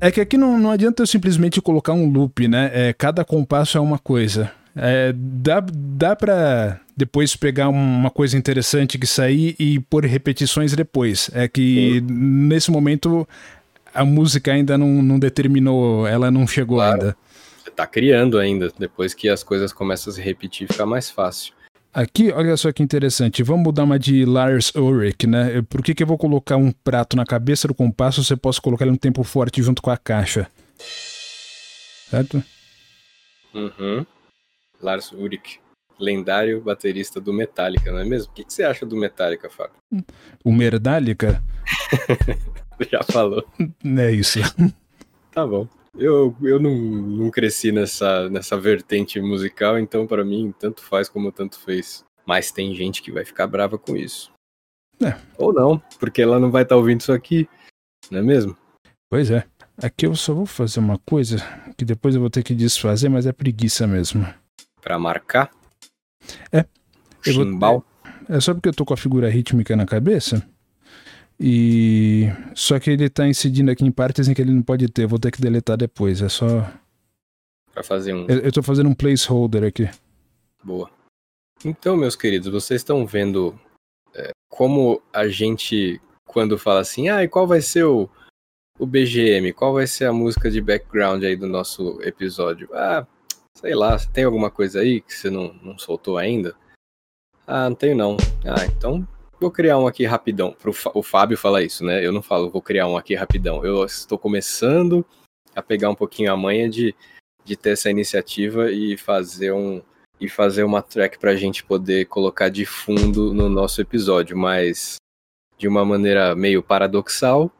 [0.00, 2.70] é que aqui não, não adianta eu simplesmente colocar um loop, né?
[2.72, 4.50] É, cada compasso é uma coisa.
[4.74, 11.30] É, dá, dá pra depois pegar uma coisa interessante que sair e pôr repetições depois.
[11.32, 12.06] É que Sim.
[12.10, 13.26] nesse momento
[13.94, 17.00] a música ainda não, não determinou, ela não chegou claro.
[17.00, 17.16] ainda.
[17.62, 21.55] Você tá criando ainda, depois que as coisas começam a se repetir, fica mais fácil.
[21.96, 23.42] Aqui, olha só que interessante.
[23.42, 25.62] Vamos mudar uma de Lars Ulrich, né?
[25.62, 28.60] Por que, que eu vou colocar um prato na cabeça do compasso se eu posso
[28.60, 30.46] colocar ele no tempo forte junto com a caixa?
[32.10, 32.44] Certo?
[33.54, 34.04] Uhum.
[34.78, 35.58] Lars Ulrich,
[35.98, 38.30] lendário baterista do Metallica, não é mesmo?
[38.30, 39.76] O que, você acha do Metallica, Fábio?
[40.44, 41.42] O Merdalica?
[42.92, 43.42] Já falou.
[43.98, 44.40] É isso.
[45.32, 45.66] Tá bom.
[45.98, 51.32] Eu, eu não, não cresci nessa, nessa vertente musical, então para mim tanto faz como
[51.32, 52.04] tanto fez.
[52.26, 54.32] Mas tem gente que vai ficar brava com isso.
[55.02, 55.16] É.
[55.38, 57.48] Ou não, porque ela não vai estar tá ouvindo isso aqui,
[58.10, 58.56] não é mesmo?
[59.10, 59.44] Pois é.
[59.78, 61.36] Aqui eu só vou fazer uma coisa
[61.76, 64.26] que depois eu vou ter que desfazer, mas é preguiça mesmo
[64.86, 65.50] para marcar?
[66.52, 66.64] É.
[67.20, 67.84] Chimbal?
[68.28, 70.48] Vou, é só porque eu tô com a figura rítmica na cabeça.
[71.38, 75.06] E só que ele tá incidindo aqui em partes em que ele não pode ter,
[75.06, 76.46] vou ter que deletar depois, é só
[77.72, 79.88] para fazer um Eu, eu tô fazendo um placeholder aqui.
[80.64, 80.90] Boa.
[81.64, 83.58] Então, meus queridos, vocês estão vendo
[84.14, 88.08] é, como a gente quando fala assim: "Ah, e qual vai ser o
[88.78, 89.52] o BGM?
[89.54, 93.06] Qual vai ser a música de background aí do nosso episódio?" Ah,
[93.56, 96.54] Sei lá, tem alguma coisa aí que você não, não soltou ainda?
[97.46, 98.18] Ah, não tenho não.
[98.44, 99.08] Ah, então
[99.40, 100.52] vou criar um aqui rapidão.
[100.52, 102.04] Pro, o Fábio fala isso, né?
[102.04, 103.64] Eu não falo, vou criar um aqui rapidão.
[103.64, 105.04] Eu estou começando
[105.54, 106.94] a pegar um pouquinho a manha de,
[107.44, 109.82] de ter essa iniciativa e fazer um
[110.18, 114.96] e fazer uma track para a gente poder colocar de fundo no nosso episódio, mas
[115.58, 117.52] de uma maneira meio paradoxal,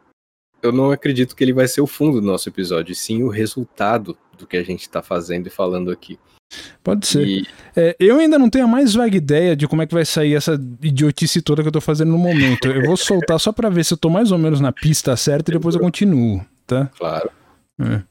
[0.62, 4.16] eu não acredito que ele vai ser o fundo do nosso episódio, sim o resultado
[4.36, 6.18] do que a gente está fazendo e falando aqui.
[6.82, 7.26] Pode ser.
[7.26, 7.46] E...
[7.74, 10.34] É, eu ainda não tenho a mais vaga ideia de como é que vai sair
[10.34, 12.68] essa idiotice toda que eu tô fazendo no momento.
[12.68, 15.50] Eu vou soltar só para ver se eu tô mais ou menos na pista certa
[15.50, 16.90] e depois eu continuo, tá?
[16.96, 17.30] Claro.
[17.80, 18.02] É.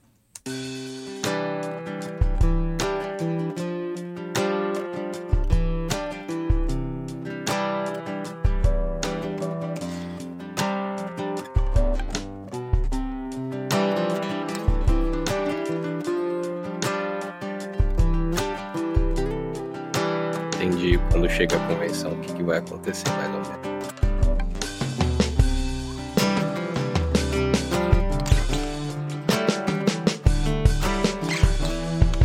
[21.36, 23.76] chega a convenção, o que, que vai acontecer mais ou menos.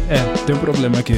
[0.08, 1.14] É, tem um problema aqui.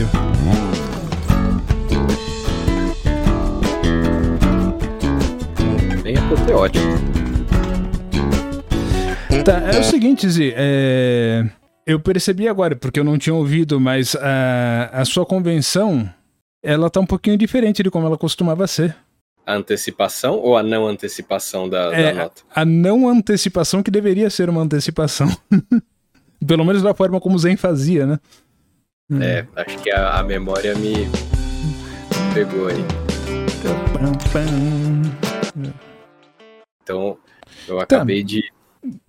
[6.02, 6.86] Bem apoteótico.
[9.44, 11.44] Tá, é o seguinte, Zi, é...
[11.86, 16.08] eu percebi agora, porque eu não tinha ouvido, mas a, a sua convenção
[16.62, 18.96] ela tá um pouquinho diferente de como ela costumava ser.
[19.44, 22.42] A antecipação ou a não antecipação da, é, da nota?
[22.54, 25.28] A não antecipação que deveria ser uma antecipação.
[26.46, 28.20] Pelo menos da forma como o Zen fazia, né?
[29.20, 31.08] É, acho que a, a memória me
[32.32, 32.84] pegou aí.
[36.82, 37.18] Então,
[37.68, 37.82] eu tá.
[37.82, 38.28] acabei tá.
[38.28, 38.52] de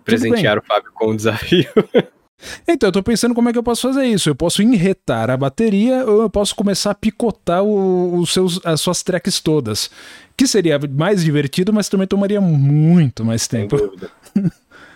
[0.03, 1.69] presentear o Fábio com um desafio.
[2.67, 4.29] Então, eu tô pensando como é que eu posso fazer isso.
[4.29, 8.81] Eu posso enretar a bateria ou eu posso começar a picotar o, os seus, as
[8.81, 9.89] suas tracks todas.
[10.35, 13.77] Que seria mais divertido, mas também tomaria muito mais tempo.
[13.77, 14.11] Sem dúvida.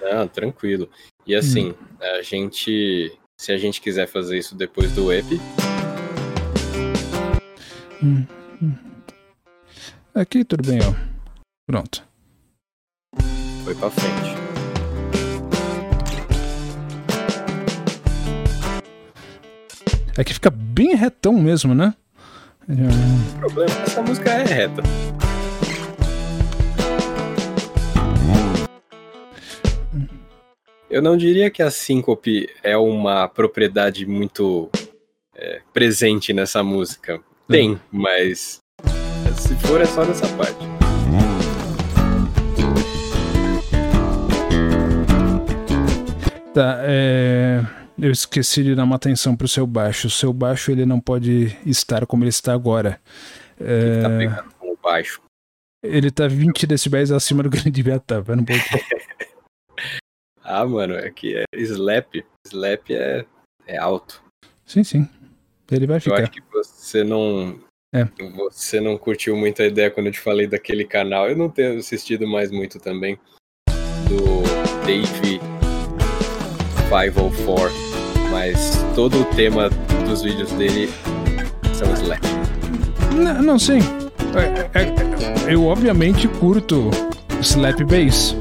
[0.02, 0.90] Não, tranquilo.
[1.26, 1.76] E assim, hum.
[2.00, 3.12] a gente.
[3.40, 5.26] Se a gente quiser fazer isso depois do EP.
[8.02, 8.26] Hum,
[8.62, 8.74] hum.
[10.16, 10.94] Aqui tudo bem, ó.
[11.68, 12.04] Pronto.
[13.64, 14.47] Foi pra frente.
[20.17, 21.93] É que fica bem retão mesmo, né?
[22.67, 24.82] O problema é que essa música é reta.
[30.89, 34.71] Eu não diria que a síncope é uma propriedade muito
[35.36, 37.21] é, presente nessa música.
[37.47, 37.80] Tem, hum.
[37.91, 38.60] mas
[39.38, 40.65] se for é só nessa parte.
[46.56, 47.87] Tá, é...
[48.00, 50.08] Eu esqueci de dar uma atenção pro seu baixo.
[50.08, 53.02] O seu baixo ele não pode estar como ele está agora.
[53.60, 54.02] É...
[54.02, 55.22] Tá pegando com o baixo.
[55.84, 58.46] Ele tá 20 decibéis acima do que ele devia estar, tá, um
[60.44, 62.24] ah, mano, é que é slap.
[62.46, 63.26] Slap é,
[63.66, 64.22] é alto.
[64.66, 65.10] Sim, sim.
[65.72, 66.20] Ele vai ficar.
[66.20, 67.60] Eu acho que você não.
[67.94, 68.06] É.
[68.36, 71.30] Você não curtiu muito a ideia quando eu te falei daquele canal.
[71.30, 73.18] Eu não tenho assistido mais muito também.
[74.08, 74.44] Do
[74.86, 75.40] Dave
[76.90, 77.87] 504 mas
[78.98, 79.70] todo o tema
[80.10, 80.90] dos vídeos dele
[81.72, 82.24] são slap.
[83.16, 83.78] Não, não sim.
[84.74, 86.90] É, é, eu obviamente curto
[87.40, 88.36] slap bass.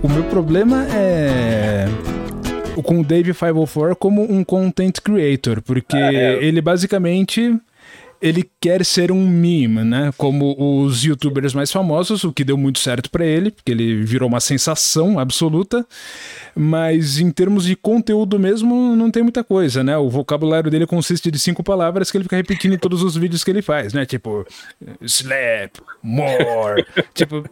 [0.00, 1.88] O meu problema é
[2.84, 6.44] com o Dave 504 como um content creator, porque ah, é.
[6.44, 7.52] ele basicamente
[8.22, 10.12] ele quer ser um meme, né?
[10.16, 10.54] Como
[10.84, 14.38] os youtubers mais famosos, o que deu muito certo para ele, porque ele virou uma
[14.38, 15.84] sensação absoluta.
[16.54, 19.98] Mas em termos de conteúdo mesmo, não tem muita coisa, né?
[19.98, 23.42] O vocabulário dele consiste de cinco palavras que ele fica repetindo em todos os vídeos
[23.42, 24.06] que ele faz, né?
[24.06, 24.46] Tipo,
[25.00, 26.86] slap, more.
[27.12, 27.44] tipo,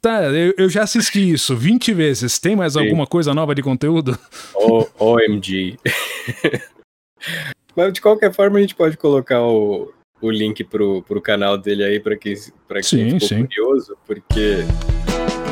[0.00, 2.36] Tá, eu, eu, já assisti isso 20 vezes.
[2.40, 2.80] Tem mais Sim.
[2.80, 4.18] alguma coisa nova de conteúdo?
[4.52, 5.78] O, OMG.
[7.74, 11.84] Mas de qualquer forma a gente pode colocar o, o link pro, pro canal dele
[11.84, 12.34] aí para quem,
[12.68, 13.46] pra quem sim, ficou sim.
[13.46, 14.58] curioso, porque,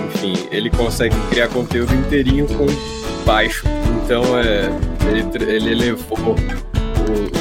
[0.09, 2.67] enfim, ele consegue criar conteúdo inteirinho com
[3.25, 3.65] baixo.
[4.05, 4.69] Então é,
[5.09, 6.35] ele, ele elevou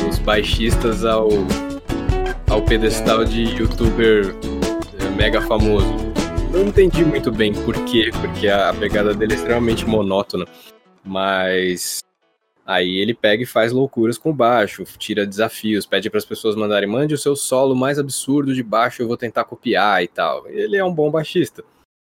[0.10, 1.30] os baixistas ao,
[2.50, 4.36] ao pedestal de youtuber
[5.00, 6.10] é, mega famoso.
[6.52, 10.46] Eu não entendi muito bem por quê, porque a, a pegada dele é extremamente monótona.
[11.06, 12.00] Mas
[12.70, 16.88] Aí ele pega e faz loucuras com baixo, tira desafios, pede para as pessoas mandarem,
[16.88, 20.48] mande o seu solo mais absurdo de baixo, eu vou tentar copiar e tal.
[20.48, 21.64] Ele é um bom baixista.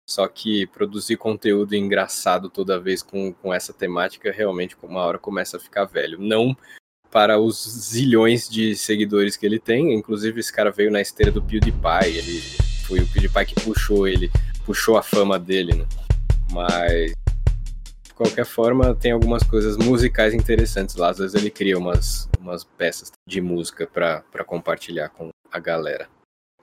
[0.06, 5.55] Só que produzir conteúdo engraçado toda vez com, com essa temática realmente uma hora começa
[5.55, 6.20] a ficar velho.
[6.20, 6.53] Não
[7.10, 11.41] para os zilhões de seguidores que ele tem, inclusive esse cara veio na esteira do
[11.41, 12.41] PewDiePie, ele
[12.86, 14.30] foi o PewDiePie que puxou ele,
[14.66, 15.86] puxou a fama dele, né?
[16.51, 17.14] Mas
[18.20, 21.09] qualquer forma, tem algumas coisas musicais interessantes lá.
[21.09, 26.09] Às vezes ele cria umas, umas peças de música para compartilhar com a galera.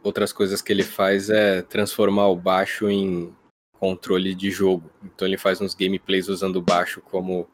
[0.03, 3.35] Outras coisas que ele faz é transformar o baixo em
[3.81, 4.91] controle de jogo.
[5.03, 7.49] Então ele faz uns gameplays usando o baixo como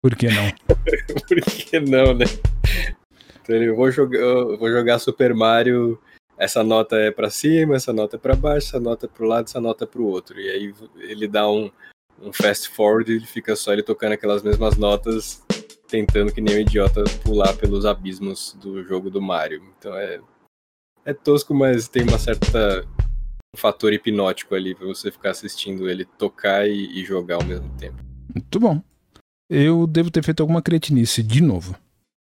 [0.00, 0.52] Por que não?
[1.26, 2.26] Por que não, né?
[3.42, 4.20] Então eu vou jogar,
[4.56, 6.00] vou jogar Super Mario,
[6.38, 9.46] essa nota é para cima, essa nota é para baixo, essa nota é pro lado,
[9.46, 10.40] essa nota é pro outro.
[10.40, 11.70] E aí ele dá um,
[12.22, 15.42] um fast forward e fica só ele tocando aquelas mesmas notas,
[15.86, 19.62] tentando que nem um idiota pular pelos abismos do jogo do Mario.
[19.78, 20.20] Então é,
[21.04, 22.86] é tosco, mas tem uma certa
[23.54, 27.68] um fator hipnótico ali pra você ficar assistindo ele tocar e, e jogar ao mesmo
[27.78, 27.96] tempo.
[28.34, 28.82] Muito bom.
[29.50, 31.74] Eu devo ter feito alguma cretinice de novo.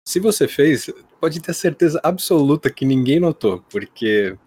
[0.08, 4.38] Se você fez, pode ter certeza absoluta que ninguém notou, porque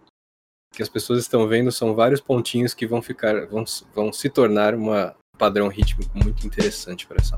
[0.73, 3.65] o que as pessoas estão vendo são vários pontinhos que vão ficar, vão,
[3.95, 7.37] vão se tornar uma padrão rítmico muito interessante para essa.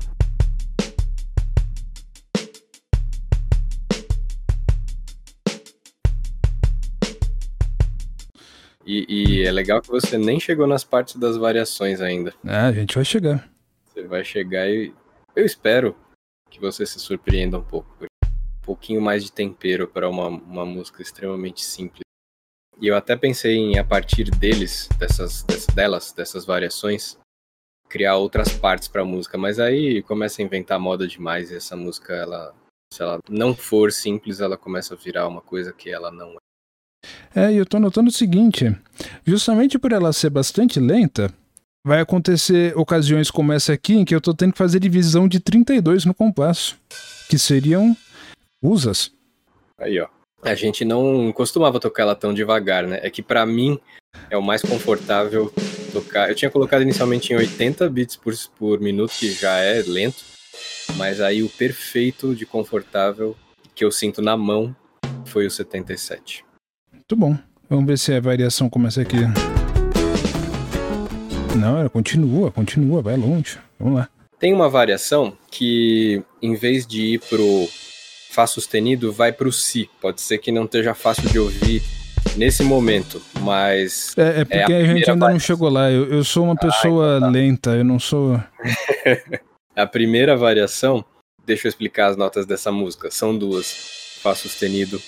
[8.85, 12.33] E, e, é legal que você nem chegou nas partes das variações ainda.
[12.45, 13.49] Ah, a gente vai chegar.
[13.87, 14.93] Você vai chegar e
[15.35, 15.95] eu espero
[16.51, 17.89] que você se surpreenda um pouco.
[18.03, 22.01] Um pouquinho mais de tempero para uma, uma música extremamente simples.
[22.79, 27.17] E eu até pensei em, a partir deles, dessas, dessas delas, dessas variações,
[27.89, 29.37] criar outras partes para a música.
[29.37, 32.53] Mas aí começa a inventar moda demais e essa música, ela,
[32.91, 36.37] se ela não for simples, ela começa a virar uma coisa que ela não é.
[37.35, 38.75] É, e eu tô notando o seguinte:
[39.25, 41.31] justamente por ela ser bastante lenta,
[41.85, 45.39] vai acontecer ocasiões como essa aqui em que eu tô tendo que fazer divisão de
[45.39, 46.77] 32 no compasso,
[47.29, 47.95] que seriam
[48.61, 49.11] usas.
[49.77, 50.07] Aí, ó.
[50.41, 52.99] A gente não costumava tocar ela tão devagar, né?
[53.01, 53.79] É que para mim
[54.29, 55.51] é o mais confortável
[55.95, 56.29] tocar.
[56.29, 60.23] Eu tinha colocado inicialmente em 80 bits por, por minuto, que já é lento,
[60.97, 63.35] mas aí o perfeito de confortável
[63.73, 64.75] que eu sinto na mão
[65.25, 66.43] foi o 77.
[66.91, 67.37] Muito bom.
[67.69, 69.17] Vamos ver se a variação começa aqui.
[71.57, 73.57] Não, ela continua, continua, vai longe.
[73.79, 74.09] Vamos lá.
[74.37, 77.67] Tem uma variação que, em vez de ir pro
[78.29, 79.89] Fá sustenido, vai pro Si.
[80.01, 81.81] Pode ser que não esteja fácil de ouvir
[82.35, 84.13] nesse momento, mas.
[84.17, 85.91] É, é porque é a, a, gente ainda não chegou lá.
[85.91, 87.33] Eu, eu sou uma pessoa ah, então tá.
[87.33, 88.41] lenta, eu não sou.
[89.75, 91.03] a primeira variação,
[91.45, 93.09] deixa eu explicar as notas dessa música.
[93.11, 95.01] São duas: Fá sustenido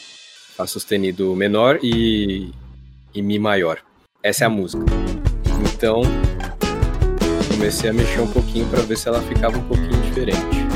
[0.57, 2.51] Fá sustenido menor e,
[3.13, 3.77] e Mi maior.
[4.23, 4.83] Essa é a música.
[5.71, 6.01] Então,
[7.47, 10.66] comecei a mexer um pouquinho para ver se ela ficava um pouquinho diferente.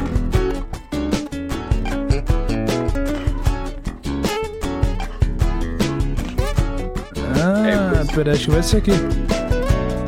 [8.12, 8.92] Acho que vai ser aqui.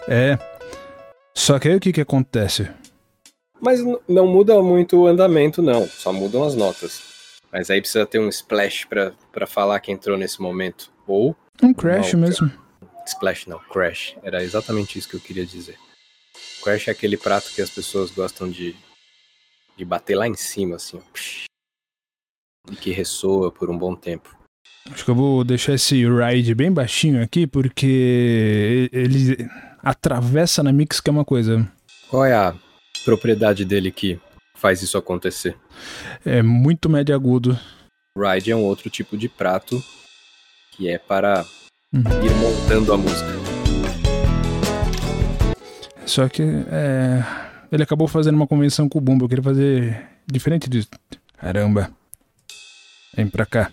[0.10, 0.38] É.
[1.34, 2.70] Só que aí o que que acontece?
[3.62, 3.80] Mas
[4.10, 5.88] não muda muito o andamento, não.
[5.88, 7.02] Só mudam as notas.
[7.50, 10.92] Mas aí precisa ter um splash para falar que entrou nesse momento.
[11.08, 11.34] Ou.
[11.62, 12.52] Um crash mesmo.
[13.08, 14.18] Splash não, crash.
[14.22, 15.78] Era exatamente isso que eu queria dizer.
[16.62, 18.76] Crash é aquele prato que as pessoas gostam de,
[19.78, 21.02] de bater lá em cima, assim.
[22.70, 24.43] E que ressoa por um bom tempo.
[24.92, 29.48] Acho que eu vou deixar esse ride bem baixinho aqui, porque ele
[29.82, 31.68] atravessa na mix, que é uma coisa.
[32.10, 32.54] Qual é a
[33.04, 34.20] propriedade dele que
[34.64, 35.58] faz isso acontecer.
[36.26, 37.60] É muito médio agudo.
[38.18, 39.84] Ride é um outro tipo de prato
[40.72, 41.46] que é para
[41.94, 42.02] uhum.
[42.02, 43.34] ir montando a música.
[46.06, 47.24] Só que é,
[47.70, 49.26] ele acabou fazendo uma convenção com o Bumbo.
[49.26, 50.90] Eu queria fazer diferente disso.
[51.38, 51.92] Caramba.
[53.14, 53.70] Vem pra cá.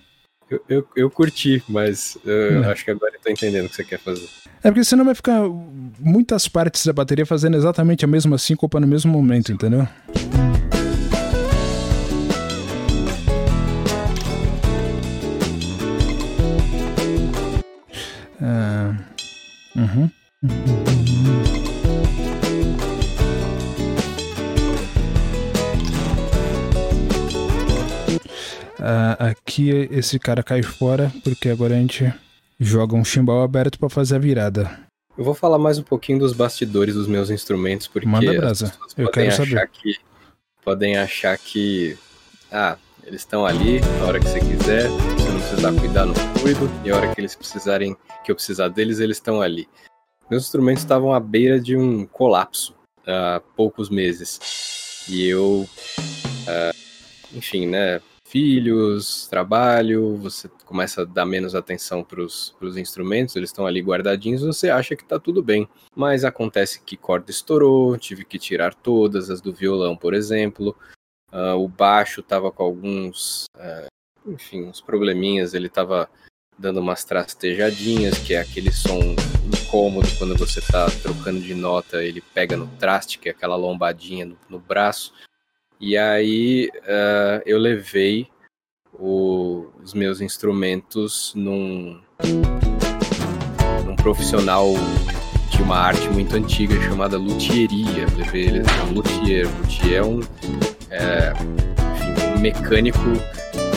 [0.50, 2.68] Eu, eu, eu curti, mas eu hum.
[2.68, 4.28] acho que agora eu tô entendendo o que você quer fazer.
[4.64, 5.42] É porque senão vai ficar
[6.00, 9.86] muitas partes da bateria fazendo exatamente a mesma síncopa no mesmo momento, entendeu?
[18.40, 18.96] Uh,
[19.76, 20.10] uhum.
[28.80, 32.10] Uh, aqui esse cara cai fora porque agora a gente
[32.58, 34.70] joga um chimbal aberto para fazer a virada.
[35.18, 38.72] Eu vou falar mais um pouquinho dos bastidores dos meus instrumentos porque Manda brasa.
[38.96, 39.68] Eu quero saber.
[39.68, 39.98] Que,
[40.64, 41.98] podem achar que
[42.50, 46.70] ah, eles estão ali na hora que você quiser, você não precisar cuidar, no cuido,
[46.84, 49.68] e a hora que eles precisarem, que eu precisar deles, eles estão ali.
[50.30, 52.74] Meus instrumentos estavam à beira de um colapso
[53.06, 55.04] há poucos meses.
[55.08, 55.68] E eu,
[55.98, 56.76] uh,
[57.34, 58.00] enfim, né,
[58.30, 64.42] filhos, trabalho, você começa a dar menos atenção para os instrumentos, eles estão ali guardadinhos,
[64.42, 65.68] você acha que está tudo bem.
[65.96, 70.76] Mas acontece que corda estourou, tive que tirar todas as do violão, por exemplo.
[71.32, 75.52] Uh, o baixo estava com alguns, uh, enfim, uns probleminhas.
[75.52, 76.08] Ele estava
[76.56, 79.16] dando umas trastejadinhas, que é aquele som
[79.46, 82.02] incômodo quando você está trocando de nota.
[82.02, 85.12] Ele pega no traste, que é aquela lombadinha no, no braço.
[85.80, 88.28] E aí uh, eu levei
[88.92, 91.98] o, os meus instrumentos num,
[93.86, 94.74] num profissional
[95.50, 98.06] de uma arte muito antiga chamada luthieria.
[98.14, 99.46] Levei eles a um luthier.
[99.46, 100.20] Luthier é um,
[100.90, 101.32] é,
[101.96, 103.12] enfim, um mecânico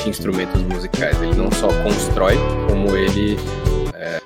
[0.03, 1.15] de instrumentos musicais.
[1.21, 2.35] Ele não só constrói,
[2.67, 3.37] como ele.
[3.93, 4.19] É,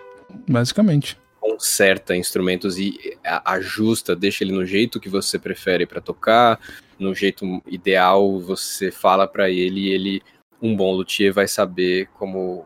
[0.50, 1.16] Basicamente
[1.48, 6.60] conserta instrumentos e ajusta, deixa ele no jeito que você prefere para tocar,
[7.00, 10.22] no jeito ideal, você fala para ele e ele,
[10.62, 12.66] um bom luthier, vai saber como,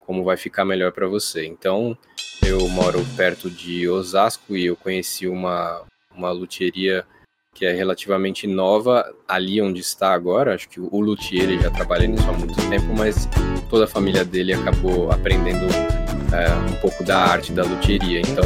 [0.00, 1.46] como vai ficar melhor para você.
[1.46, 1.96] Então,
[2.44, 7.06] eu moro perto de Osasco e eu conheci uma, uma luthieria
[7.56, 10.54] que é relativamente nova ali onde está agora.
[10.54, 13.28] Acho que o luthier ele já trabalha nisso há muito tempo, mas
[13.70, 15.66] toda a família dele acabou aprendendo
[16.32, 18.20] é, um pouco da arte da luthieria.
[18.20, 18.44] Então,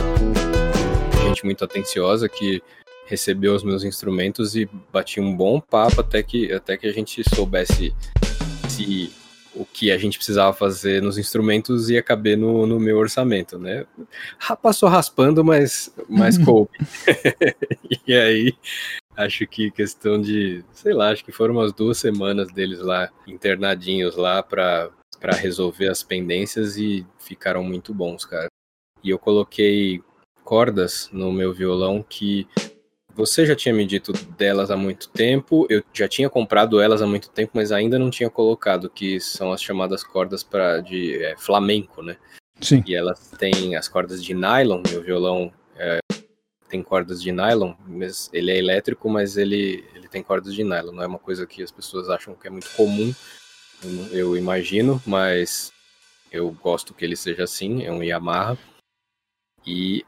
[1.30, 2.62] gente muito atenciosa que
[3.06, 7.22] recebeu os meus instrumentos e bati um bom papo até que, até que a gente
[7.34, 7.94] soubesse
[8.68, 9.12] se
[9.52, 13.84] o que a gente precisava fazer nos instrumentos ia caber no, no meu orçamento, né?
[14.62, 16.70] Passou raspando, mas, mas coube.
[18.06, 18.54] e aí,
[19.24, 24.16] acho que questão de, sei lá, acho que foram umas duas semanas deles lá, internadinhos
[24.16, 24.90] lá para
[25.38, 28.48] resolver as pendências e ficaram muito bons, cara.
[29.02, 30.02] E eu coloquei
[30.44, 32.46] cordas no meu violão que
[33.14, 37.06] você já tinha me dito delas há muito tempo, eu já tinha comprado elas há
[37.06, 41.36] muito tempo, mas ainda não tinha colocado, que são as chamadas cordas para de é,
[41.36, 42.16] flamenco, né?
[42.60, 42.82] Sim.
[42.86, 45.98] E elas têm as cordas de nylon, meu violão é,
[46.70, 50.92] tem cordas de nylon, mas ele é elétrico, mas ele, ele tem cordas de nylon,
[50.92, 53.12] não é uma coisa que as pessoas acham que é muito comum,
[54.12, 55.72] eu imagino, mas
[56.30, 58.56] eu gosto que ele seja assim, é um Yamaha.
[59.66, 60.04] E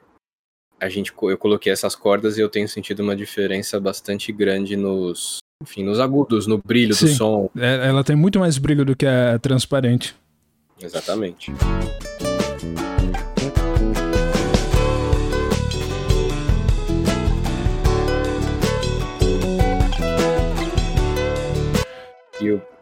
[0.81, 5.39] a gente, eu coloquei essas cordas e eu tenho sentido uma diferença bastante grande nos,
[5.63, 7.51] enfim, nos agudos, no brilho Sim, do som.
[7.57, 10.15] É, ela tem muito mais brilho do que a transparente.
[10.81, 11.53] Exatamente.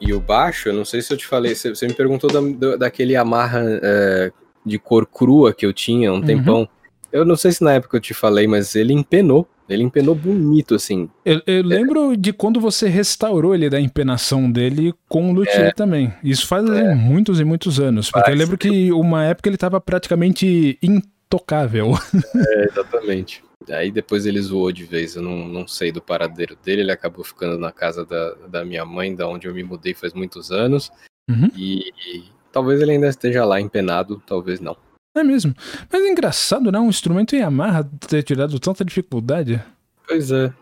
[0.01, 2.77] E o, baixo, eu não sei se eu te falei, você, você me perguntou da,
[2.77, 4.33] daquele amarra é,
[4.65, 6.23] de cor crua que eu tinha um uhum.
[6.23, 6.69] tempão.
[7.13, 9.47] Eu não sei se na época eu te falei, mas ele empenou.
[9.69, 11.09] Ele empenou bonito, assim.
[11.25, 15.73] Eu, eu lembro de quando você restaurou ele da empenação dele com o luthier é.
[15.73, 16.13] também.
[16.25, 16.93] Isso faz é.
[16.93, 18.11] muitos e muitos anos.
[18.11, 21.93] Porque eu lembro que uma época ele estava praticamente intocável.
[22.35, 23.45] É, exatamente.
[23.69, 27.23] Aí depois ele zoou de vez, eu não, não sei do paradeiro dele, ele acabou
[27.23, 30.91] ficando na casa da, da minha mãe, da onde eu me mudei faz muitos anos.
[31.29, 31.51] Uhum.
[31.55, 34.77] E, e talvez ele ainda esteja lá empenado, talvez não.
[35.15, 35.55] É mesmo.
[35.93, 36.79] Mas é engraçado, né?
[36.79, 39.63] Um instrumento em Yamaha ter tirado tanta dificuldade.
[40.07, 40.53] Pois é.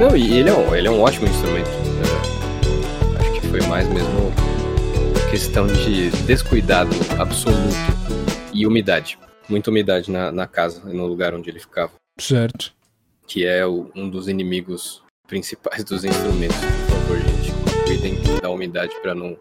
[0.00, 1.68] Não, e ele é um, ele é um ótimo instrumento.
[1.68, 4.32] É, acho que foi mais mesmo
[5.30, 7.74] questão de descuidado absoluto
[8.54, 9.18] e umidade.
[9.48, 11.92] Muita umidade na, na casa, no lugar onde ele ficava.
[12.20, 12.72] Certo.
[13.26, 16.56] Que é o, um dos inimigos principais dos instrumentos.
[16.56, 17.52] Por favor, gente,
[17.84, 19.36] cuidem da umidade para não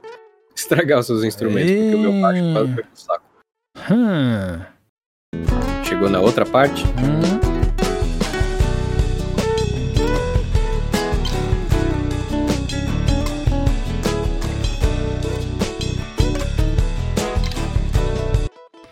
[0.55, 1.75] estragar os seus instrumentos, e...
[1.75, 3.25] porque o meu baixo quase foi pro saco.
[3.91, 4.65] Hum.
[5.85, 6.83] Chegou na outra parte?
[6.83, 7.57] Hum.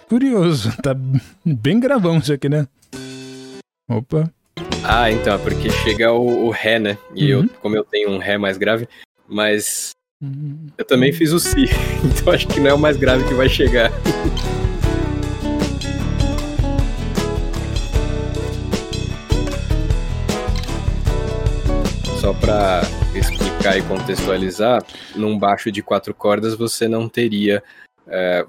[0.08, 0.96] Curioso, tá
[1.44, 2.68] bem gravão isso aqui, né?
[3.88, 4.32] Opa.
[4.84, 6.98] Ah, então, é porque chega o, o Ré, né?
[7.14, 7.44] E uhum.
[7.44, 8.88] eu, como eu tenho um Ré mais grave,
[9.28, 10.68] mas uhum.
[10.78, 11.66] eu também fiz o Si,
[12.04, 13.92] então acho que não é o mais grave que vai chegar.
[22.26, 22.82] só para
[23.14, 24.84] explicar e contextualizar,
[25.16, 27.62] num baixo de quatro cordas você não teria
[28.08, 28.44] é,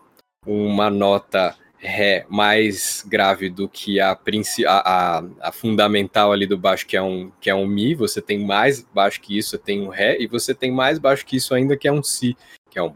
[0.47, 4.19] uma nota Ré mais grave do que a,
[4.67, 8.45] a, a, fundamental ali do baixo, que é, um, que é um Mi, você tem
[8.45, 11.55] mais baixo que isso, você tem um Ré, e você tem mais baixo que isso
[11.55, 12.37] ainda, que é um Si,
[12.71, 12.93] que é um,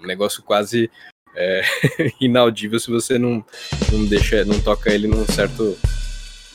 [0.00, 0.90] um negócio quase
[1.34, 1.62] é,
[2.20, 3.44] inaudível se você não,
[3.90, 5.76] não deixa, não toca ele num certo,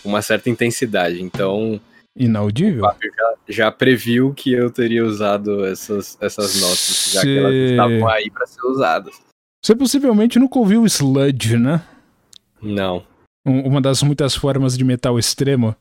[0.06, 1.22] uma certa intensidade.
[1.22, 1.82] Então,
[2.18, 2.84] Inaudível?
[2.84, 8.08] O já, já previu que eu teria usado essas, essas notas, já que elas estavam
[8.08, 9.27] aí para ser usadas.
[9.64, 11.82] Você possivelmente nunca ouviu sludge, né?
[12.62, 13.04] Não.
[13.46, 15.76] uma das muitas formas de metal extremo.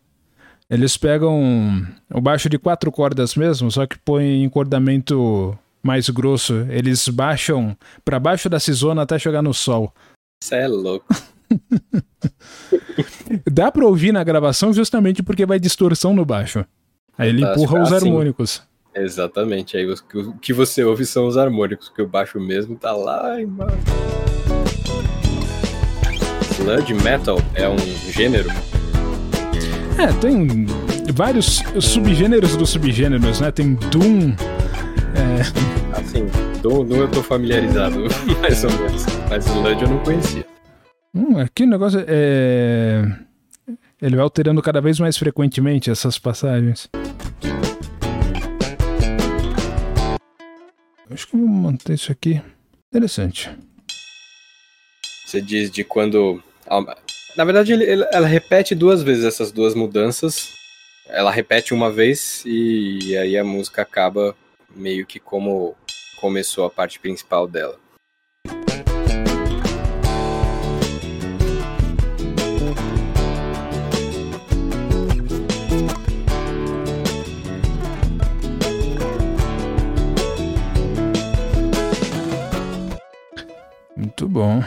[0.68, 6.54] Eles pegam o baixo de quatro cordas mesmo, só que põem encordamento mais grosso.
[6.68, 9.94] Eles baixam para baixo da cisona até chegar no sol.
[10.42, 11.06] Isso é louco.
[13.50, 16.64] Dá pra ouvir na gravação justamente porque vai distorção no baixo.
[17.16, 18.62] Aí ele empurra os harmônicos.
[18.96, 23.38] Exatamente, aí o que você ouve são os harmônicos, que o baixo mesmo tá lá
[23.38, 23.76] embaixo.
[26.52, 27.76] Sludge metal é um
[28.10, 28.48] gênero?
[29.98, 30.66] É, tem
[31.12, 33.50] vários subgêneros dos subgêneros, né?
[33.50, 34.34] Tem Doom.
[35.14, 35.98] É...
[35.98, 36.26] Assim,
[36.62, 37.98] Doom, Doom eu tô familiarizado,
[38.40, 39.04] mais ou menos.
[39.28, 40.46] Mas Sludge eu não conhecia.
[41.14, 43.04] Hum, aqui o negócio é.
[44.00, 46.88] Ele vai alterando cada vez mais frequentemente essas passagens.
[51.10, 52.42] Acho que vou manter isso aqui.
[52.88, 53.50] Interessante.
[55.26, 56.42] Você diz de quando.
[57.36, 57.72] Na verdade,
[58.12, 60.54] ela repete duas vezes essas duas mudanças.
[61.08, 64.36] Ela repete uma vez e aí a música acaba
[64.74, 65.76] meio que como
[66.20, 67.78] começou a parte principal dela.
[84.18, 84.64] Muito bom.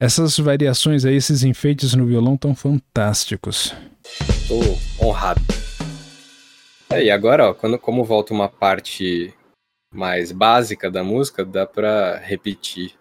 [0.00, 3.74] Essas variações aí, esses enfeites no violão estão fantásticos.
[4.48, 5.42] Tô honrado.
[6.88, 9.34] É, e agora, ó, quando, como volta uma parte
[9.92, 12.94] mais básica da música, dá pra repetir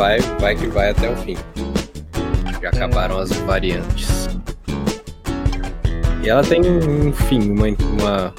[0.00, 1.36] vai, vai que vai até o fim.
[2.62, 4.30] Já acabaram as variantes.
[6.24, 8.34] E ela tem um fim, uma, uma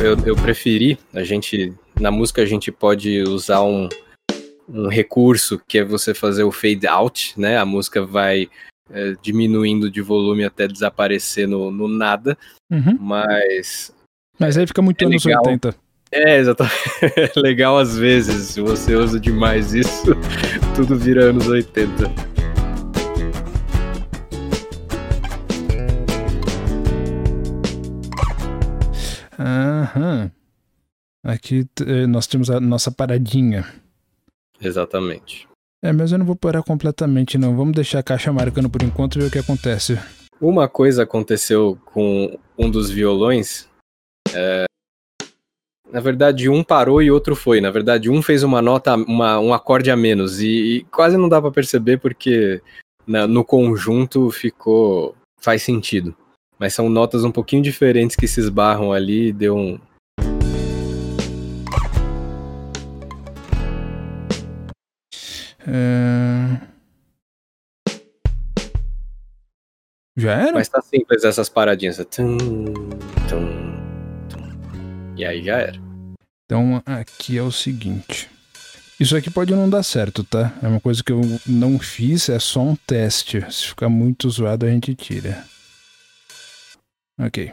[0.00, 3.88] eu, eu preferi, a gente, na música a gente pode usar um,
[4.68, 7.58] um recurso que é você fazer o fade out, né?
[7.58, 8.48] A música vai
[8.92, 12.36] é, diminuindo de volume até desaparecer no, no nada.
[12.70, 12.96] Uhum.
[13.00, 13.92] Mas.
[14.38, 15.42] Mas aí fica muito é anos legal.
[15.44, 15.74] 80.
[16.12, 16.76] É, exatamente.
[17.36, 18.50] É legal às vezes.
[18.50, 20.14] Se você usa demais isso,
[20.76, 22.32] tudo vira anos 80.
[29.38, 30.30] Aham.
[31.24, 33.64] Aqui eh, nós temos a nossa paradinha.
[34.60, 35.48] Exatamente.
[35.82, 37.56] É, mas eu não vou parar completamente, não.
[37.56, 39.98] Vamos deixar a caixa marcando por enquanto e ver o que acontece.
[40.40, 43.68] Uma coisa aconteceu com um dos violões.
[44.32, 44.64] É...
[45.90, 47.60] Na verdade, um parou e outro foi.
[47.60, 50.40] Na verdade, um fez uma nota, uma, um acorde a menos.
[50.40, 52.62] E, e quase não dá para perceber porque
[53.04, 55.16] na, no conjunto ficou.
[55.40, 56.14] faz sentido.
[56.58, 59.80] Mas são notas um pouquinho diferentes que se esbarram ali e deu um,
[65.66, 66.72] É...
[70.16, 70.52] Já era?
[70.52, 71.96] Mas tá simples essas paradinhas.
[71.96, 72.36] Tum,
[73.28, 73.54] tum,
[74.28, 75.14] tum.
[75.16, 75.80] E aí já era.
[76.44, 78.30] Então aqui é o seguinte.
[79.00, 80.52] Isso aqui pode não dar certo, tá?
[80.62, 83.44] É uma coisa que eu não fiz, é só um teste.
[83.50, 85.44] Se ficar muito zoado, a gente tira.
[87.18, 87.52] Ok.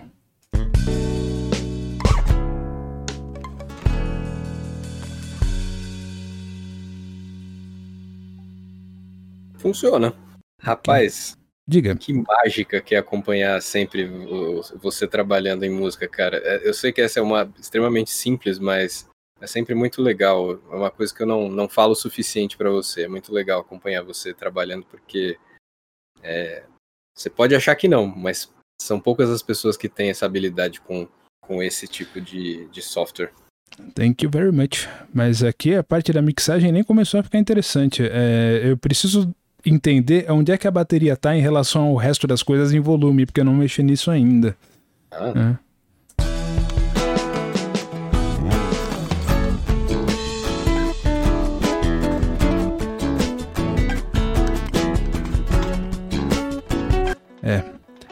[9.70, 10.14] Funciona.
[10.62, 11.38] Rapaz,
[11.70, 11.96] Diga.
[11.96, 14.10] Que mágica que é acompanhar sempre
[14.82, 16.38] você trabalhando em música, cara.
[16.38, 19.08] É, eu sei que essa é uma extremamente simples, mas
[19.40, 20.54] é sempre muito legal.
[20.72, 23.04] É uma coisa que eu não, não falo o suficiente para você.
[23.04, 25.38] É muito legal acompanhar você trabalhando, porque
[26.24, 26.64] é,
[27.16, 28.52] você pode achar que não, mas
[28.82, 31.08] são poucas as pessoas que têm essa habilidade com,
[31.40, 33.32] com esse tipo de, de software.
[33.94, 34.88] Thank you very much.
[35.14, 38.02] Mas aqui a parte da mixagem nem começou a ficar interessante.
[38.04, 39.32] É, eu preciso
[39.66, 43.26] entender onde é que a bateria tá em relação ao resto das coisas em volume,
[43.26, 44.56] porque eu não mexi nisso ainda.
[45.12, 45.56] Ah.
[45.56, 45.70] É.
[57.42, 57.64] É.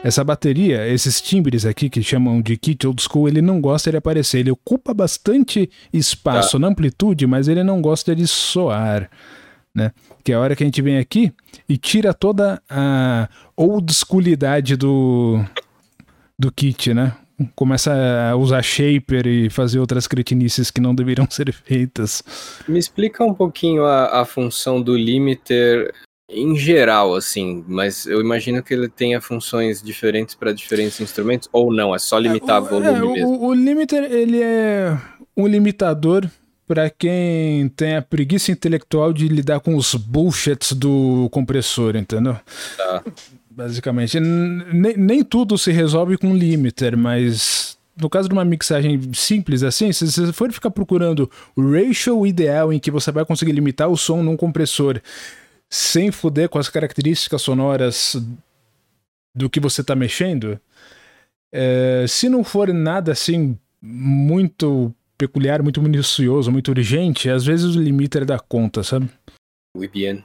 [0.02, 3.96] Essa bateria, esses timbres aqui que chamam de kit old school, ele não gosta de
[3.96, 4.38] aparecer.
[4.38, 6.58] Ele ocupa bastante espaço tá.
[6.60, 9.10] na amplitude, mas ele não gosta de soar
[9.78, 9.92] né?
[10.22, 11.32] Que é a hora que a gente vem aqui
[11.68, 15.42] e tira toda a old schoolidade do,
[16.38, 17.14] do kit, né?
[17.54, 17.92] Começa
[18.30, 22.22] a usar shaper e fazer outras cretinices que não deveriam ser feitas.
[22.68, 25.94] Me explica um pouquinho a, a função do limiter
[26.30, 31.72] em geral, assim, mas eu imagino que ele tenha funções diferentes para diferentes instrumentos, ou
[31.72, 33.28] não, é só limitar é, o, volume é, mesmo.
[33.28, 34.94] O, o limiter, ele é
[35.34, 36.28] um limitador
[36.68, 42.36] para quem tem a preguiça intelectual de lidar com os bullshits do compressor, entendeu?
[42.76, 43.02] Tá.
[43.50, 49.62] Basicamente, nem, nem tudo se resolve com limiter, mas no caso de uma mixagem simples
[49.62, 53.88] assim, se você for ficar procurando o ratio ideal em que você vai conseguir limitar
[53.88, 55.00] o som num compressor
[55.68, 58.16] sem foder com as características sonoras
[59.34, 60.60] do que você está mexendo,
[61.50, 67.80] é, se não for nada assim muito peculiar, muito minucioso, muito urgente, às vezes o
[67.80, 69.10] limiter dá conta, sabe?
[69.76, 70.24] Muito bien.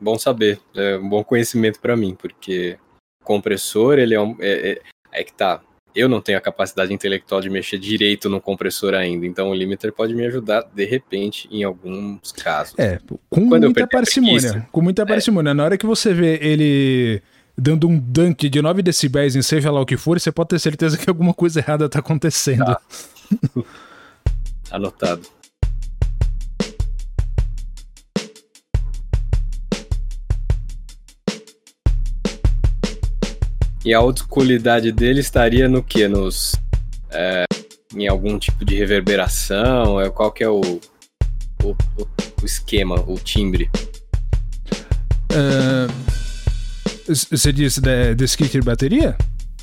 [0.00, 2.78] Bom saber, é um bom conhecimento para mim, porque
[3.24, 4.36] compressor, ele é um.
[4.38, 4.80] É, é,
[5.20, 5.60] é, que tá.
[5.94, 9.92] Eu não tenho a capacidade intelectual de mexer direito no compressor ainda, então o limiter
[9.92, 12.78] pode me ajudar de repente em alguns casos.
[12.78, 14.68] É, com Quando muita parcimônia.
[14.70, 15.06] Com muita é.
[15.06, 15.52] parcimônia.
[15.52, 17.20] Na hora que você vê ele
[17.56, 20.60] dando um dunk de 9 decibéis em seja lá o que for, você pode ter
[20.60, 22.64] certeza que alguma coisa errada está acontecendo.
[22.64, 22.80] Tá.
[24.70, 25.22] Anotado.
[33.84, 36.06] E a qualidade dele estaria no que?
[36.08, 36.54] Nos.
[37.10, 37.44] É,
[37.94, 40.00] em algum tipo de reverberação?
[40.00, 41.76] É, qual que é o, o,
[42.42, 43.70] o esquema, o timbre?
[45.32, 45.90] Uh,
[47.06, 47.80] você disse
[48.14, 49.16] desse kit de bateria?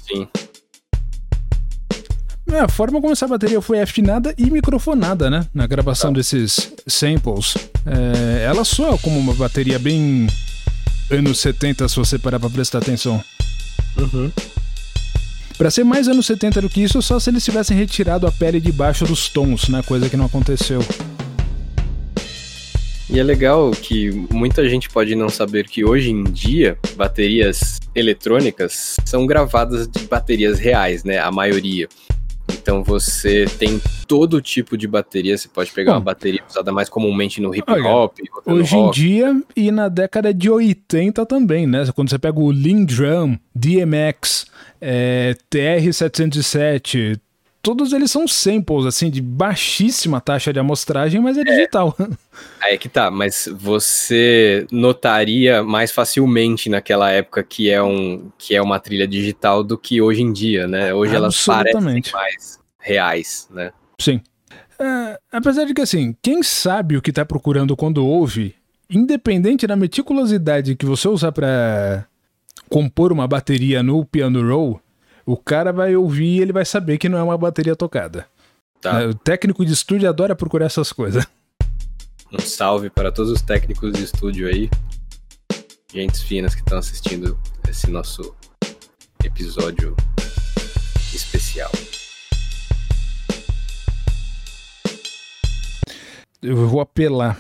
[0.07, 0.27] Sim.
[2.51, 5.47] É, a forma como essa bateria foi afinada e microfonada, né?
[5.53, 6.17] Na gravação tá.
[6.17, 7.55] desses samples.
[7.85, 10.27] É, ela soa como uma bateria bem
[11.09, 13.23] anos 70, se você parar pra prestar atenção.
[13.97, 14.31] Uhum.
[15.57, 18.59] Pra ser mais anos 70 do que isso, só se eles tivessem retirado a pele
[18.59, 19.81] de baixo dos tons, né?
[19.83, 20.81] Coisa que não aconteceu.
[23.09, 28.97] E é legal que muita gente pode não saber que hoje em dia baterias eletrônicas
[29.05, 31.19] são gravadas de baterias reais, né?
[31.19, 31.87] A maioria.
[32.49, 35.37] Então você tem todo tipo de bateria.
[35.37, 38.17] Você pode pegar Bom, uma bateria usada mais comumente no hip hop.
[38.45, 41.85] Hoje em dia e na década de 80 também, né?
[41.93, 44.45] Quando você pega o Lindrum, DMX,
[44.81, 47.19] é, TR-707,
[47.65, 51.43] todos eles são samples, assim, de baixíssima taxa de amostragem, mas é, é.
[51.43, 51.97] digital.
[52.61, 58.55] Aí é que tá, mas você notaria mais facilmente naquela época que é, um, que
[58.55, 60.93] é uma trilha digital do que hoje em dia, né?
[60.93, 63.71] Hoje elas parecem mais reais, né?
[63.99, 64.21] Sim.
[64.79, 68.53] É, apesar de que, assim, quem sabe o que tá procurando quando ouve,
[68.87, 72.05] independente da meticulosidade que você usar para
[72.69, 74.79] compor uma bateria no piano roll,
[75.25, 78.27] o cara vai ouvir e ele vai saber que não é uma bateria tocada.
[78.79, 79.01] Tá.
[79.01, 81.25] É, o técnico de estúdio adora procurar essas coisas.
[82.31, 84.69] Um salve para todos os técnicos de estúdio aí,
[85.91, 88.35] gentes finas que estão assistindo esse nosso
[89.23, 89.95] episódio
[91.13, 91.71] especial.
[96.41, 97.39] Eu vou apelar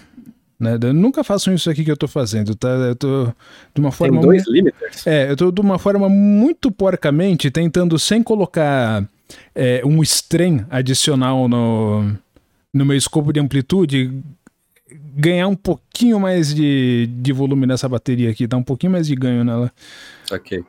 [0.59, 0.77] né?
[0.81, 2.69] Eu nunca façam isso aqui que eu tô fazendo, tá?
[2.69, 3.25] Eu tô
[3.73, 4.19] de uma forma.
[4.19, 5.05] Tem dois limiters?
[5.05, 9.07] É, eu tô de uma forma muito porcamente tentando, sem colocar
[9.53, 12.11] é, um strain adicional no,
[12.73, 14.11] no meu escopo de amplitude,
[15.15, 19.15] ganhar um pouquinho mais de, de volume nessa bateria aqui, dar um pouquinho mais de
[19.15, 19.71] ganho nela.
[20.31, 20.63] Ok.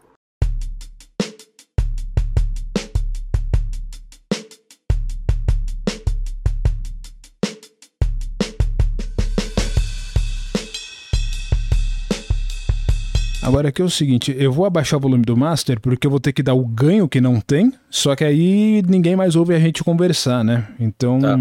[13.47, 16.19] Agora aqui é o seguinte, eu vou abaixar o volume do master porque eu vou
[16.19, 19.61] ter que dar o ganho que não tem, só que aí ninguém mais ouve a
[19.61, 20.67] gente conversar, né?
[20.81, 21.39] Então, tá.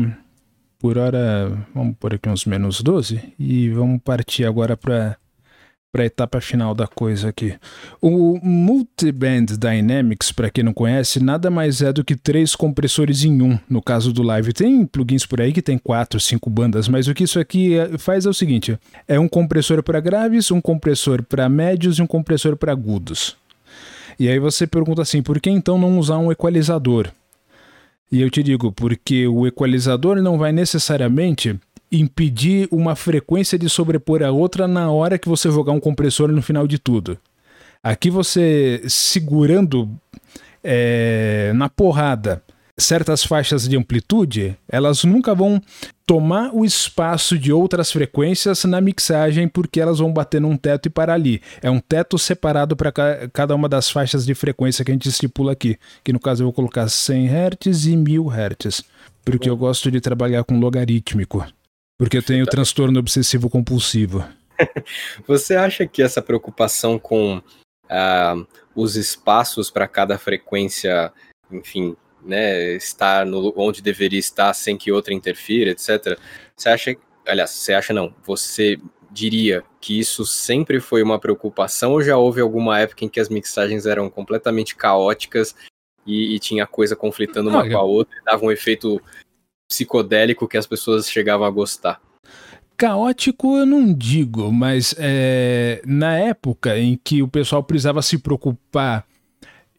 [0.77, 5.17] por hora, vamos por aqui uns menos 12 e vamos partir agora para
[5.95, 7.55] para a etapa final da coisa aqui.
[8.01, 13.41] O Multiband Dynamics, para quem não conhece, nada mais é do que três compressores em
[13.41, 14.51] um, no caso do Live.
[14.51, 17.97] Tem plugins por aí que tem quatro, cinco bandas, mas o que isso aqui é,
[17.97, 18.77] faz é o seguinte:
[19.07, 23.37] é um compressor para graves, um compressor para médios e um compressor para agudos.
[24.19, 27.09] E aí você pergunta assim, por que então não usar um equalizador?
[28.11, 31.57] E eu te digo, porque o equalizador não vai necessariamente
[31.91, 36.41] impedir uma frequência de sobrepor a outra na hora que você jogar um compressor no
[36.41, 37.17] final de tudo.
[37.83, 39.89] Aqui você segurando
[40.63, 42.41] é, na porrada
[42.77, 45.61] certas faixas de amplitude, elas nunca vão
[46.05, 50.89] tomar o espaço de outras frequências na mixagem porque elas vão bater num teto e
[50.89, 51.41] parar ali.
[51.61, 52.91] É um teto separado para
[53.31, 56.47] cada uma das faixas de frequência que a gente estipula aqui, que no caso eu
[56.47, 58.83] vou colocar 100 Hz e 1000 Hz,
[59.23, 61.45] porque eu gosto de trabalhar com logarítmico.
[61.97, 64.25] Porque eu tenho transtorno obsessivo compulsivo.
[65.27, 71.11] Você acha que essa preocupação com uh, os espaços para cada frequência,
[71.51, 76.19] enfim, né, estar no, onde deveria estar sem que outra interfira, etc.
[76.55, 78.79] Você acha, aliás, você acha não, você
[79.11, 83.29] diria que isso sempre foi uma preocupação ou já houve alguma época em que as
[83.29, 85.55] mixagens eram completamente caóticas
[86.05, 89.01] e, e tinha coisa conflitando uma com a outra e dava um efeito
[89.67, 92.01] psicodélico que as pessoas chegavam a gostar?
[92.77, 99.05] Caótico eu não digo, mas é, na época em que o pessoal precisava se preocupar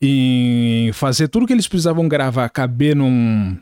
[0.00, 3.58] em fazer tudo que eles precisavam gravar caber num,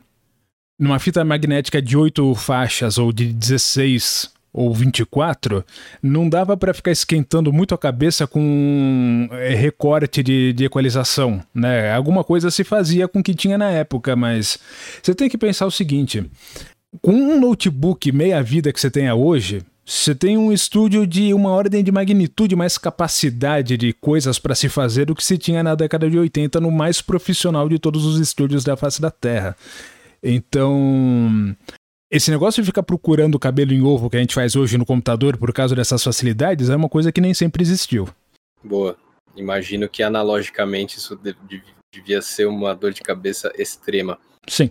[0.79, 5.65] numa fita magnética de 8 faixas ou de 16 ou 24,
[6.01, 11.93] não dava para ficar esquentando muito a cabeça com é, recorte de, de equalização, né?
[11.93, 14.61] Alguma coisa se fazia com o que tinha na época, mas
[15.03, 16.25] você tem que pensar o seguinte:
[17.03, 21.51] com um notebook meia vida que você tenha hoje, você tem um estúdio de uma
[21.51, 25.75] ordem de magnitude mais capacidade de coisas para se fazer do que se tinha na
[25.75, 29.57] década de 80 no mais profissional de todos os estúdios da face da Terra.
[30.23, 31.55] Então,
[32.15, 34.87] esse negócio de ficar procurando o cabelo em ovo que a gente faz hoje no
[34.87, 38.09] computador por causa dessas facilidades é uma coisa que nem sempre existiu.
[38.63, 38.97] Boa.
[39.37, 41.19] Imagino que analogicamente isso
[41.93, 44.17] devia ser uma dor de cabeça extrema.
[44.47, 44.71] Sim.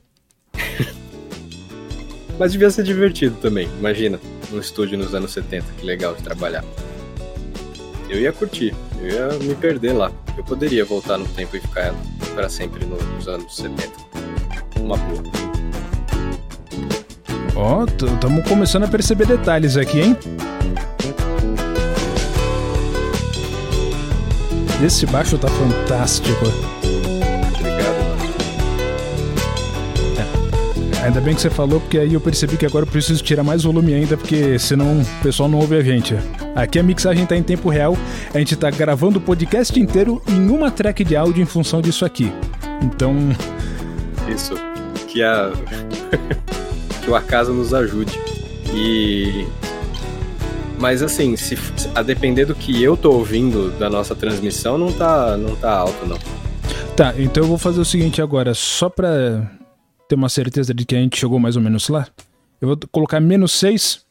[2.40, 4.22] Mas devia ser divertido também, imagina,
[4.52, 6.64] um estúdio nos anos 70, que legal de trabalhar.
[8.10, 10.14] Eu ia curtir, eu ia me perder lá.
[10.38, 11.94] Eu poderia voltar no tempo e ficar
[12.34, 13.92] para sempre nos anos 70.
[14.80, 15.54] Uma boa.
[17.56, 20.18] Ó, estamos começando a perceber detalhes aqui, hein?
[24.84, 26.46] Esse baixo tá fantástico.
[27.58, 27.96] Obrigado.
[30.18, 31.06] É.
[31.06, 33.64] Ainda bem que você falou, porque aí eu percebi que agora eu preciso tirar mais
[33.64, 36.16] volume ainda, porque senão o pessoal não ouve a gente.
[36.56, 37.96] Aqui a mixagem tá em tempo real,
[38.34, 42.04] a gente tá gravando o podcast inteiro em uma track de áudio em função disso
[42.04, 42.32] aqui.
[42.82, 43.16] Então.
[44.28, 44.56] Isso.
[45.08, 45.52] Que a.
[47.04, 48.20] que o acaso nos ajude.
[48.74, 49.46] E
[50.80, 51.58] mas assim, se
[51.96, 56.06] a depender do que eu tô ouvindo da nossa transmissão, não tá, não tá alto
[56.06, 56.18] não.
[56.94, 59.50] Tá, então eu vou fazer o seguinte agora, só pra
[60.10, 62.06] ter uma certeza de que a gente chegou mais ou menos lá.
[62.60, 64.06] Eu vou colocar menos 6.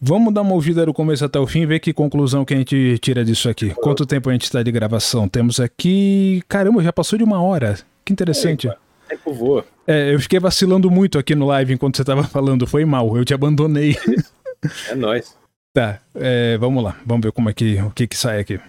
[0.00, 2.56] Vamos dar uma ouvida do começo até o fim e ver que conclusão que a
[2.56, 3.70] gente tira disso aqui.
[3.76, 5.28] Quanto tempo a gente está de gravação?
[5.28, 6.42] Temos aqui.
[6.48, 7.78] Caramba, já passou de uma hora.
[8.04, 8.66] Que interessante.
[8.66, 9.64] Eita tempo voa.
[9.86, 12.66] É, eu fiquei vacilando muito aqui no live enquanto você tava falando.
[12.66, 13.96] Foi mal, eu te abandonei.
[14.88, 15.36] É nóis.
[15.72, 17.00] Tá, é, vamos lá.
[17.06, 18.60] Vamos ver como é que, o que que sai aqui.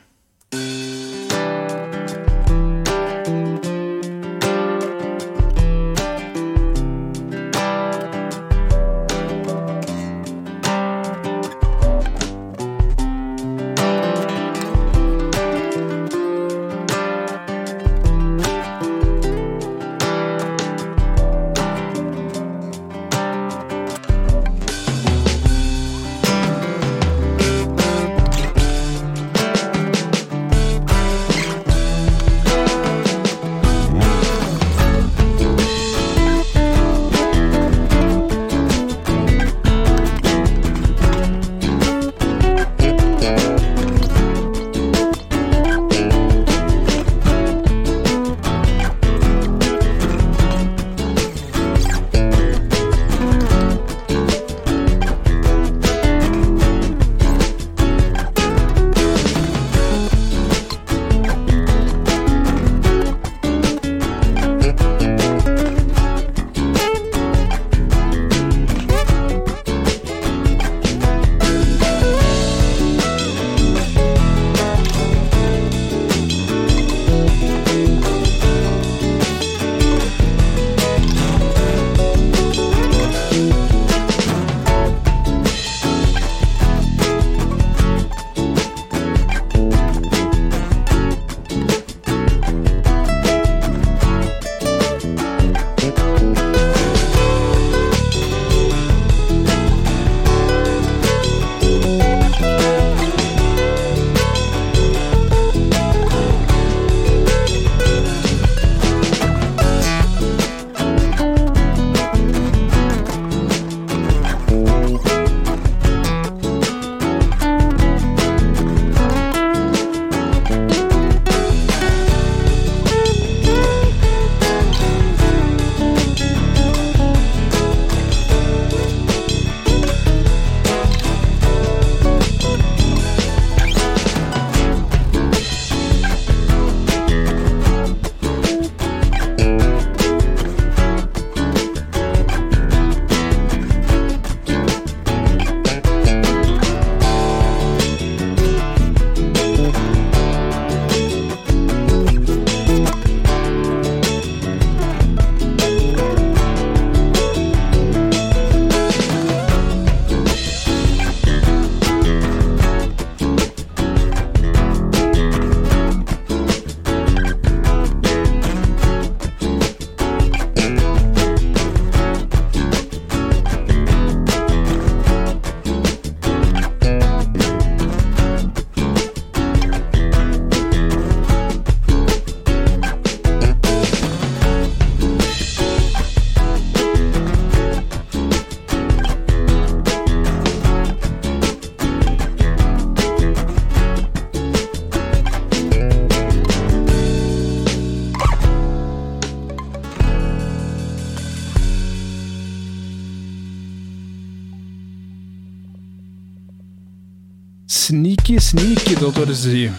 [209.32, 209.72] 14.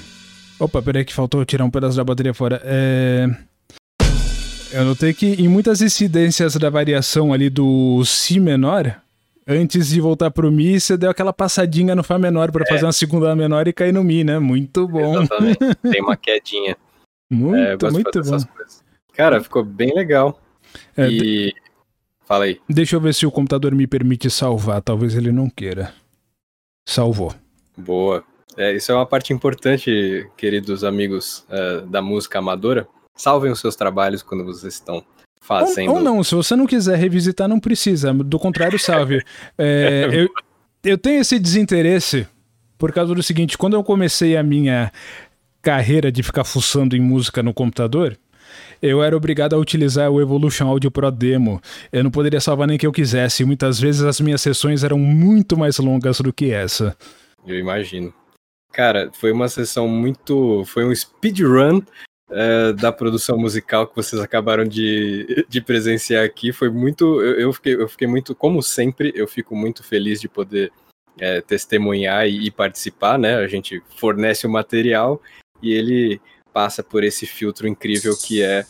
[0.59, 2.61] Opa, peraí que faltou tirar um pedaço da bateria fora.
[2.65, 3.27] É...
[4.73, 8.99] Eu notei que em muitas incidências da variação ali do Si menor,
[9.47, 12.67] antes de voltar pro Mi, você deu aquela passadinha no Fá menor para é.
[12.67, 14.39] fazer uma segunda menor e cair no Mi, né?
[14.39, 15.21] Muito bom.
[15.21, 15.59] Exatamente.
[15.91, 16.77] Tem uma quedinha.
[17.31, 18.39] muito, é, muito bom.
[19.13, 20.41] Cara, ficou bem legal.
[20.97, 21.19] É, e.
[21.19, 21.55] De...
[22.25, 22.59] Fala aí.
[22.67, 24.81] Deixa eu ver se o computador me permite salvar.
[24.81, 25.93] Talvez ele não queira.
[26.87, 27.35] Salvou.
[27.77, 28.25] Boa.
[28.57, 32.87] É, isso é uma parte importante, queridos amigos uh, da música amadora.
[33.15, 35.05] Salvem os seus trabalhos quando vocês estão
[35.41, 35.91] fazendo.
[35.91, 38.13] Ou, ou não, se você não quiser revisitar, não precisa.
[38.13, 39.23] Do contrário, salve.
[39.59, 40.29] É, eu,
[40.85, 42.27] eu tenho esse desinteresse
[42.79, 44.91] por causa do seguinte: quando eu comecei a minha
[45.61, 48.19] carreira de ficar fuçando em música no computador,
[48.81, 51.61] eu era obrigado a utilizar o Evolution Audio Pro Demo.
[51.93, 53.45] Eu não poderia salvar nem que eu quisesse.
[53.45, 56.97] Muitas vezes as minhas sessões eram muito mais longas do que essa.
[57.47, 58.13] Eu imagino.
[58.73, 60.65] Cara, foi uma sessão muito.
[60.65, 61.83] Foi um speedrun
[62.31, 66.53] é, da produção musical que vocês acabaram de, de presenciar aqui.
[66.53, 67.21] Foi muito.
[67.21, 68.35] Eu, eu, fiquei, eu fiquei muito.
[68.35, 70.73] Como sempre, eu fico muito feliz de poder
[71.19, 73.37] é, testemunhar e, e, participar, né?
[73.37, 75.21] A gente fornece o material
[75.63, 76.21] e ele
[76.53, 78.65] passa por esse filtro incrível que é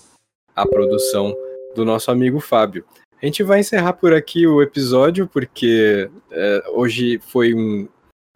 [0.55, 1.35] a produção
[1.75, 2.85] do nosso amigo Fábio.
[3.21, 7.89] A gente vai encerrar por aqui o episódio, porque é, hoje foi um,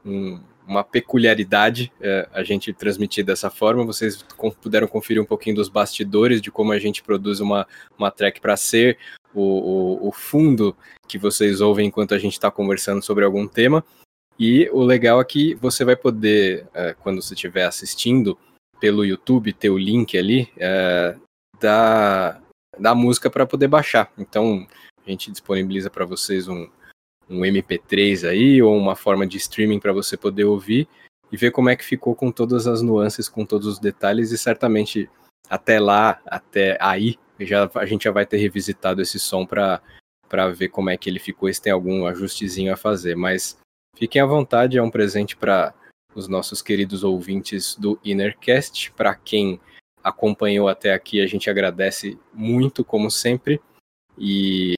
[0.04, 3.84] um uma peculiaridade é, a gente transmitir dessa forma.
[3.84, 4.24] Vocês
[4.60, 8.56] puderam conferir um pouquinho dos bastidores de como a gente produz uma, uma track para
[8.56, 8.98] ser
[9.32, 13.84] o, o, o, fundo que vocês ouvem enquanto a gente está conversando sobre algum tema.
[14.38, 18.36] E o legal é que você vai poder, é, quando você estiver assistindo
[18.80, 21.16] pelo YouTube, ter o link ali é,
[21.60, 22.40] da,
[22.78, 24.12] da música para poder baixar.
[24.18, 24.66] Então
[25.04, 26.68] a gente disponibiliza para vocês um,
[27.28, 30.88] um MP3 aí ou uma forma de streaming para você poder ouvir
[31.30, 34.38] e ver como é que ficou com todas as nuances, com todos os detalhes e
[34.38, 35.10] certamente
[35.48, 39.80] até lá, até aí, já, a gente já vai ter revisitado esse som para
[40.28, 43.56] para ver como é que ele ficou, se tem algum ajustezinho a fazer, mas
[43.94, 45.72] fiquem à vontade, é um presente para
[46.16, 49.60] os nossos queridos ouvintes do Innercast, para quem
[50.06, 53.60] acompanhou até aqui, a gente agradece muito como sempre.
[54.16, 54.74] E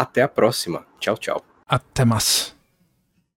[0.00, 0.86] até a próxima.
[0.98, 1.44] Tchau, tchau.
[1.68, 2.57] Até mais.